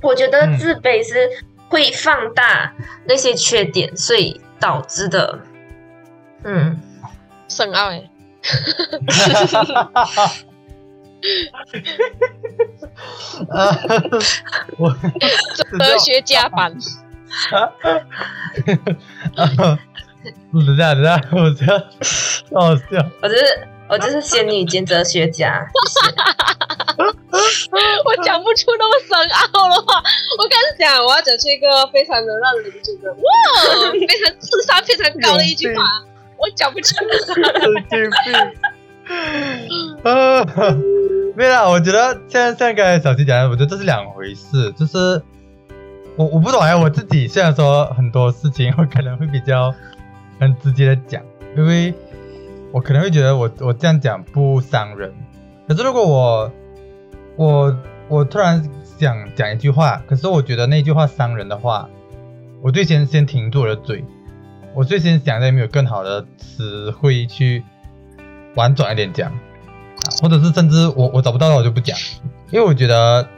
[0.00, 1.28] 我觉得自卑是
[1.68, 2.72] 会放大
[3.04, 5.38] 那些缺点，所以导致的。
[6.44, 6.80] 嗯，
[7.48, 8.08] 深奥哎。
[14.78, 14.90] 我
[15.78, 16.74] 科学家版。
[19.34, 19.78] 啊，
[20.52, 21.82] 等下等下，我这样
[22.52, 23.10] 好笑。
[23.22, 23.42] 我就是
[23.88, 25.66] 我就是仙女兼哲学家。
[26.96, 29.16] 我讲不出那么深
[29.52, 30.02] 奥的话。
[30.38, 33.18] 我开始讲，我要讲出一个非常能让人觉得哇，
[33.92, 35.82] 非常智商非常高的一句话。
[36.38, 36.94] 我讲不出。
[36.96, 37.34] 神
[37.90, 38.34] 经病。
[40.02, 40.44] 啊，
[41.36, 45.22] 没有，我觉得像像刚才小七讲的，我觉得这是两回事，就是。
[46.16, 49.74] 我我不懂哎，我自己虽然说很多事情我可能会比较
[50.40, 51.22] 很直接的讲，
[51.56, 51.92] 因为
[52.72, 55.12] 我可能会觉得我我这样讲不伤人，
[55.68, 56.52] 可是如果我
[57.36, 58.66] 我我突然
[58.98, 61.88] 想讲一句话，可是我觉得那句话伤人的话，
[62.62, 64.02] 我最先先停住我的嘴，
[64.74, 67.62] 我最先想有没有更好的词汇去
[68.54, 69.30] 婉转一点讲，
[70.22, 71.94] 或者是甚至我我找不到的我就不讲，
[72.50, 73.28] 因为我觉得，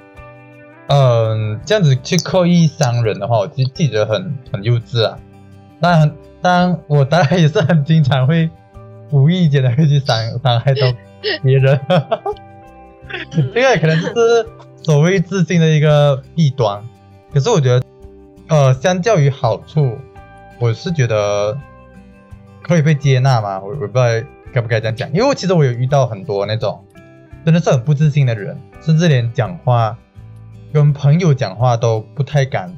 [0.89, 5.19] 嗯、这样子去刻意伤人的话，我自自己觉得很很幼稚啊。
[5.81, 6.13] 当然，
[6.43, 8.51] 当然我当然也是很经常会
[9.11, 10.81] 无意间的会去伤伤害到
[11.43, 11.79] 别人，
[13.55, 14.47] 这个可能就是
[14.83, 16.83] 所谓自信的一个弊端。
[17.33, 17.83] 可是我觉得，
[18.49, 19.97] 呃，相较于好处，
[20.59, 21.57] 我是觉得
[22.63, 23.61] 可以被接纳嘛。
[23.61, 24.05] 我我不知道
[24.53, 26.83] 该不该这样讲，因为其实我有遇到很多那种
[27.45, 29.97] 真的是很不自信的人，甚至连讲话
[30.73, 32.75] 跟朋友讲话都不太敢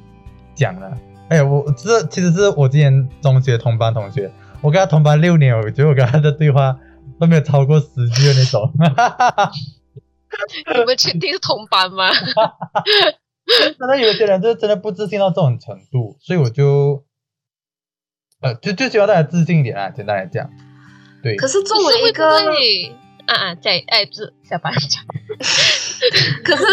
[0.54, 0.96] 讲了。
[1.28, 4.30] 哎呀，我这其实是我之前中学同班同学，
[4.60, 6.76] 我跟他同班六年，我觉得我跟他的对话
[7.20, 8.72] 都没有超过十句的那种。
[10.74, 12.10] 你们确定是同班吗？
[13.78, 17.04] 真的有些人就是真的不自信到这种程度，所以我就，
[18.40, 20.48] 呃，就就希望大家自信一点啊，简单来讲，
[21.22, 21.36] 对。
[21.36, 25.04] 可是作为一个，不会啊啊，在哎，这下班讲，
[26.44, 26.64] 可是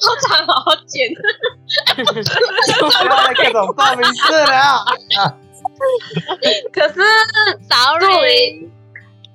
[0.00, 1.08] 好长好好剪。
[1.14, 4.84] 不要再各种报名字了啊！
[6.72, 6.94] 可是
[7.68, 8.68] 作 Sorry，为，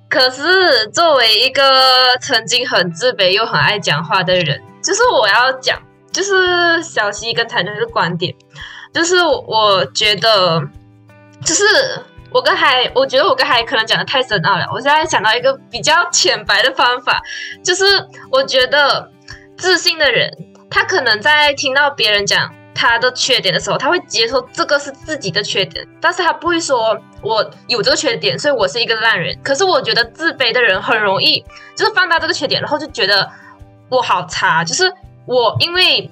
[0.08, 5.80] 可是作为一个曾经很自卑又很爱讲话的人，就是我要讲，
[6.12, 8.34] 就是小溪跟台南的观点，
[8.92, 10.62] 就是我觉得，
[11.44, 11.64] 就是
[12.30, 14.66] 我跟海，我觉得我跟海可能讲的太深奥了。
[14.72, 17.20] 我现在想到一个比较浅白的方法，
[17.64, 17.84] 就是
[18.30, 19.10] 我觉得
[19.56, 20.30] 自信的人，
[20.70, 29.38] 他可能在听到别人讲他的缺点的时候，他会接受这个是自己的缺点，但是他不会说我有这个缺点，所以我是一个烂人。
[29.42, 31.42] 可是我觉得自卑的人很容易
[31.74, 33.30] 就是放大这个缺点，然后就觉得
[33.88, 34.92] 我好差，就是
[35.24, 36.10] 我因为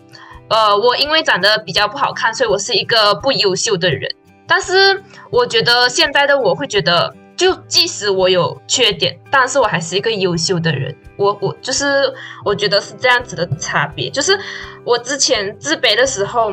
[0.49, 4.11] 呃我因为长得比较不好看，所以我是一个不优秀的人。
[4.47, 10.95] 但是我觉得现在的我会觉得，就即使我有缺点，但是我还是一个优秀的人。
[11.16, 12.12] 我我就是
[12.45, 14.39] 我觉得是这样子的差别，就是
[14.85, 16.53] 我之前自卑的时候，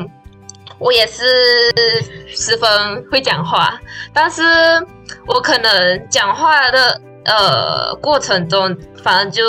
[0.78, 1.24] 我也是
[2.28, 2.68] 十分
[3.10, 3.80] 会讲话，
[4.12, 4.42] 但是
[5.26, 9.44] 我可能讲话的呃过程中，反而就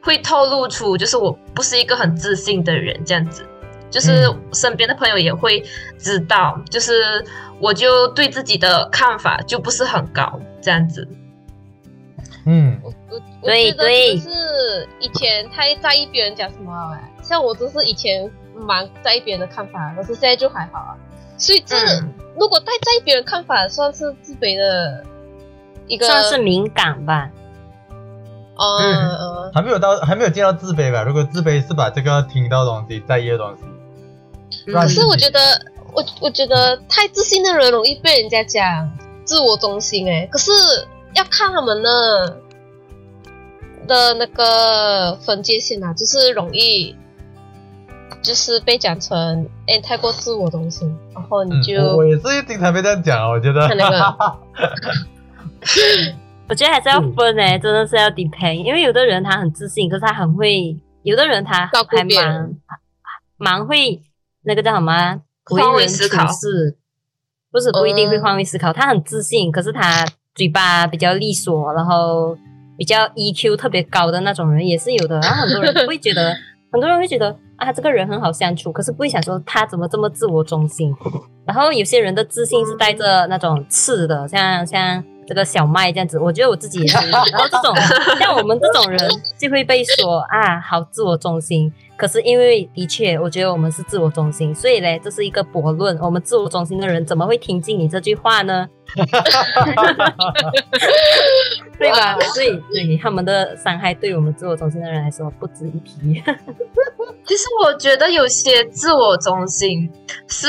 [0.00, 3.46] 会透露出，就是我不是一个很自信的人，这样子。
[3.90, 5.62] 就是嗯身边的朋友也会
[5.98, 7.22] 知道，就是
[7.60, 11.06] 我就对自己的看法就不是很高，这样子。
[12.46, 13.84] 嗯，我我我觉得
[14.14, 20.96] 就是以前太在意别人讲什么哎，像我就是以前蛮在意别人的看法，可是现在就还好啊。
[21.36, 25.04] 所以这、嗯如果太在意别人看法，算是自卑的
[25.86, 27.30] 一个，算是敏感吧。
[28.56, 31.02] 呃、嗯呃还没有到，还没有见到自卑吧？
[31.02, 33.64] 如果自卑是把这个听到的东西、在意的东西，
[34.66, 35.38] 嗯可是我觉得，
[35.92, 38.90] 我我觉得太自信的人容易被人家讲
[39.24, 40.50] 自我中心哎，可是
[41.14, 42.40] 要看他们的
[43.86, 46.96] 的那个分界线啊，就是容易
[48.22, 53.66] 就是被讲成哎太过自我中心，然后你嗯，就、我我也是经常被这样讲啊，我觉得。
[53.66, 54.38] 看那个
[56.48, 62.54] 我觉得还是要分诶、真的是要 depend，因为有的人他很自信，可是他很会；有的人他还蛮
[63.38, 64.02] 蛮会
[64.42, 66.76] 那个叫什么换位人处思考事，
[67.52, 68.72] 不是不一定会嗯换位思考。
[68.72, 72.36] 他很自信，可是他嘴巴比较利索，然后
[72.78, 75.20] 比较 EQ 特别高的那种人也是有的。
[75.20, 76.34] 然后很多人会觉得，
[76.72, 80.94] 很多人会觉得啊，这个人很好相处，可是不会想说他怎么这么自我中心。
[81.44, 87.10] 然后有些人的自信是带着那种刺的，像像这个小麦这样子，我觉得我自己也是。
[87.10, 87.74] 然后这种
[88.18, 89.00] 像我们这种人
[89.38, 91.72] 就会被说啊，好自我中心。
[91.96, 95.96] 可是因为的确，我觉得我们是自我中心，所以嘞，这是一个悖论。
[96.00, 98.68] 我们自我中心的人怎么会听进你这句话呢？
[101.78, 102.18] 对吧？
[102.34, 106.20] 所以，对他们的伤害，对我们自我中心的人来说不值一提。
[107.24, 109.88] 其实我觉得有些自我中心
[110.26, 110.48] 是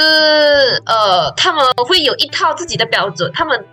[0.86, 3.63] 呃，他们会有一套自己的标准，他们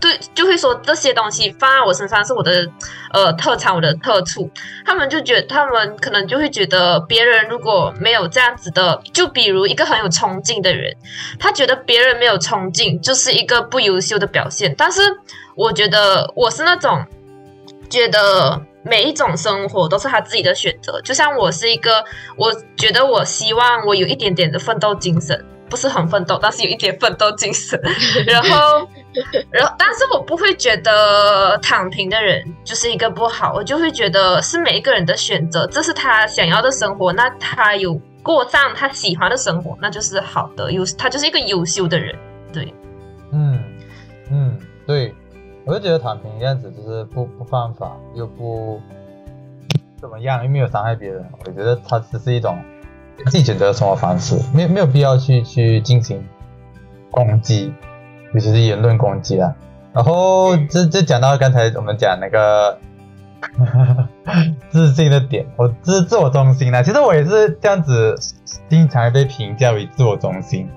[0.00, 2.66] 对就会说这些东西放在我身上是我的
[3.12, 4.50] 呃特长，我的特处。
[4.84, 10.96] 他们就觉，他们可能就会觉得别人如果没有这样子的，就比如一个很有冲劲的人，
[11.38, 14.74] 他觉得别人没有冲劲就是一个不优秀的表现。
[14.76, 15.02] 但是
[15.54, 17.04] 我觉得我是那种
[17.90, 21.00] 觉得每一种生活都是他自己的选择。
[21.02, 22.02] 就像我是一个，
[22.36, 27.80] 我觉得我希望我有一点点的奋斗精神，不是很奋斗，但是有一点奋斗精神。
[28.26, 28.86] 然后，
[29.50, 42.14] 然后，但是我不会觉得躺平的人就是一个不好，我就会觉得是每一个人的选择，这是他想要的生活，那他有过上他喜欢的生活，那就是好的，优他就是一个优秀的人，
[42.52, 42.74] 对。
[43.32, 43.62] 嗯
[44.30, 45.14] 嗯，对，
[45.64, 48.80] 我就觉得躺平这样子就是不不犯法，又不
[50.00, 51.24] 怎么样，又没有伤害别人。
[51.44, 52.58] 我觉得它只是一种
[53.26, 56.24] 自己选择的生活方式，没有没有必要去去进行
[57.10, 57.72] 攻击，
[58.32, 59.54] 尤其是言论攻击啊。
[59.92, 62.78] 然后这这讲到刚才我们讲那个
[64.70, 68.14] 自信的点，我自自我中心呢，其实我也是这样子，
[68.68, 70.68] 经常被评价为自我中心，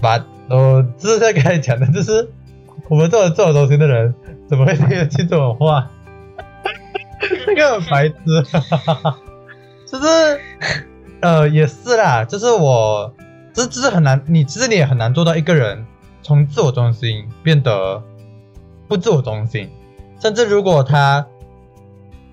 [0.00, 0.24] 把。
[0.50, 2.26] 我这是在刚才讲的，就是
[2.88, 4.14] 我们这种自我中心的人，
[4.48, 5.90] 怎么会听得进这种话？
[7.44, 8.14] 这个白痴，
[9.86, 10.40] 就是
[11.20, 13.14] 呃也是啦，就是我
[13.52, 15.84] 这这是很难，你其实你也很难做到一个人
[16.22, 18.02] 从自我中心变得
[18.86, 19.68] 不自我中心，
[20.20, 21.26] 甚至如果他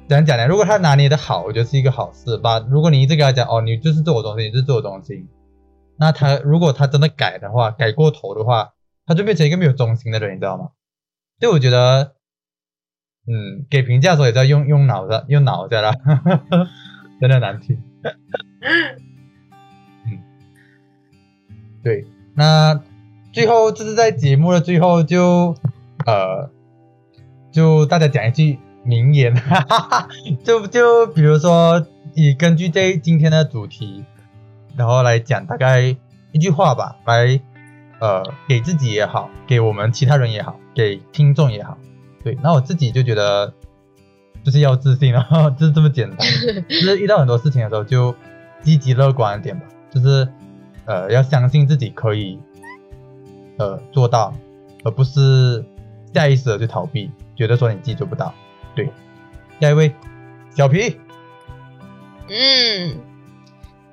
[0.08, 0.46] 怎样讲呢？
[0.46, 2.64] 如果他拿捏的好，我觉得是一个好事吧。
[2.70, 5.28] 如果你一直跟他讲哦，你就是自我中心，你是自我中心。
[5.98, 8.74] 那他如果他真的改的话，改过头的话，
[9.08, 10.70] 他就变成一个没有中心的人，你知道吗？
[11.40, 12.14] 所以我觉得，
[13.26, 15.92] 嗯，给评价的时候也在用用脑子，用脑子啦，
[17.20, 17.82] 真的难听。
[20.06, 20.20] 嗯，
[21.84, 22.82] 对，那
[23.32, 25.56] 最后就是在节目的最后就
[26.06, 26.50] 呃，
[27.52, 29.34] 就大家讲一句名言，
[30.44, 34.04] 就就比如说以根据这今天的主题。
[34.78, 35.96] 然后来讲大概
[36.34, 37.40] 一句话吧，来，
[38.02, 41.78] 呃，给自己也好，给我们其他人也好，给听众也好，
[42.22, 43.54] 对，那我自己就觉得
[44.44, 46.28] 就是要自信，然 后就是这么简单，
[46.68, 48.14] 就是遇到很多事情的时候就
[48.66, 50.28] 积极乐观一点吧，就是
[50.86, 52.38] 呃要相信自己可以
[53.58, 54.34] 呃做到，
[54.84, 55.64] 而不是
[56.14, 58.34] 下意识的去逃避，觉得说你自己做不到，
[58.76, 58.90] 对，
[59.62, 59.94] 下一位
[60.54, 61.00] 小皮，
[62.28, 63.00] 嗯。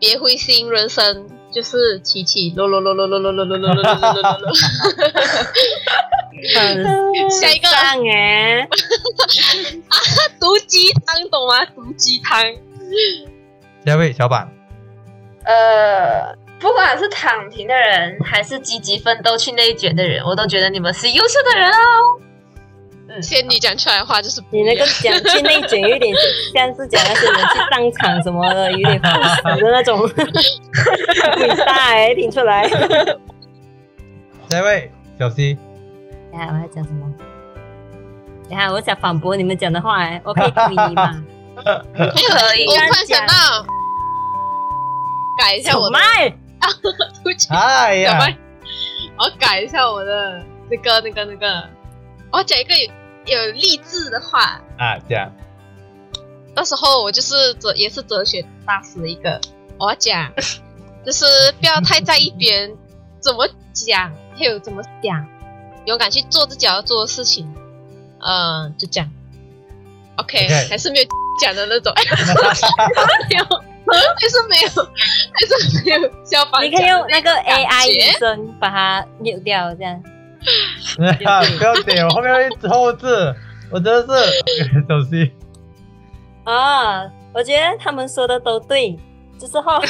[0.01, 4.53] 别灰心，人生就是起起落落落落落落落落落落落落落落。
[7.31, 9.95] 下一个哎， 啊，
[10.41, 11.65] 毒鸡汤懂吗？
[11.67, 12.43] 毒鸡汤。
[13.87, 14.53] 下一位小板。
[15.45, 21.75] 呃，不管是躺平的人，还是积极奋斗去内卷的人，我都觉得你们是优秀的人哦。
[23.09, 26.15] 嗯仙女讲出来的话就是你那个讲去内卷，有点
[26.55, 29.11] 像是讲那些人去上场什么的，有点的
[29.71, 32.67] 那种比赛，听出来。
[34.49, 35.59] 下一位小 C，
[36.31, 37.13] 等下我要讲什么？
[38.49, 41.23] 等下我想反驳你们讲的话，哎，我 可以可以吗？
[41.57, 42.67] 可以。
[42.67, 43.67] 我突然想到，
[45.39, 46.01] 改一下我的麦。
[47.51, 48.19] 哎呀，
[49.19, 51.69] 我改一下我的那个那个那个，
[52.31, 52.75] 我要讲一个。
[53.25, 55.33] 有有励志的话啊，这样。
[56.57, 59.41] 到时候我就是哲，也是哲学大师一个。
[59.79, 60.33] 我要讲，
[61.07, 61.25] 就是
[61.61, 62.77] 不要太在意别人
[63.21, 65.25] 怎么讲，还有怎么想，
[65.87, 67.49] 勇敢去做自己要做的事情。
[68.19, 69.09] 嗯，就这样。
[70.17, 71.07] OK，还是没有
[71.41, 71.95] 讲的那种。
[74.19, 74.69] 还是没有，
[75.33, 76.65] 还是没有消防。
[76.65, 80.03] 你可以用那个 AI 医生把它扭掉，这样。
[80.97, 81.03] 不
[81.65, 83.07] 要点，我后面会后置，
[83.71, 84.33] 我真的是
[84.89, 85.31] 小心。
[86.45, 88.99] 啊， 我觉得他们说的都对，
[89.39, 89.81] 就是后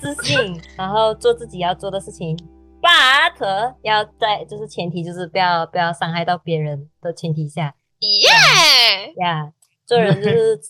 [0.00, 2.36] 自信，然后做自己要做的事情
[2.82, 7.74] ，but 要在就是前提就是不要不要伤害到别人的前提下。
[8.00, 9.52] 耶呀，
[9.86, 10.60] 做人就是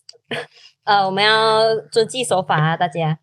[0.88, 3.18] 呃，我们要遵纪守法啊，大家。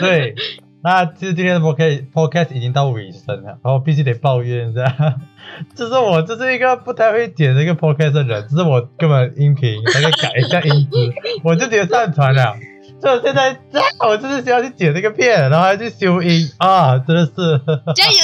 [0.00, 0.34] 对。
[0.82, 4.84] 那其实今天的 podcast podcast 已经到尾声了，然后必须得抱怨一下，
[5.74, 11.12] 就是我这是一个不太会剪这个 podcast 的人，只是我根本音频大概改一下音质，
[11.42, 12.54] 我就直接上传了。
[13.00, 13.56] 所以我现在，
[14.06, 17.32] 我就是需要去剪这个片，然后还去修音啊，真的是
[17.94, 18.18] 加油！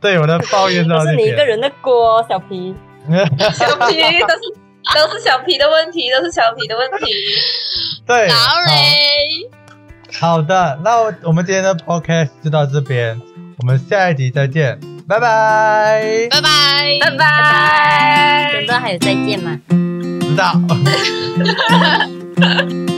[0.00, 2.74] 对我的抱怨都是你一个人的锅，小皮，
[3.52, 4.42] 小皮但是
[4.94, 7.14] 都是小皮的问题，都是小皮的问题。
[8.06, 9.48] 对，Sorry。
[10.20, 13.20] 好的，那我我们今天的 podcast 就到这边，
[13.58, 14.78] 我们下一集再见，
[15.08, 19.58] 拜拜，拜拜，拜拜，真的还有再见吗？
[20.20, 20.54] 知道。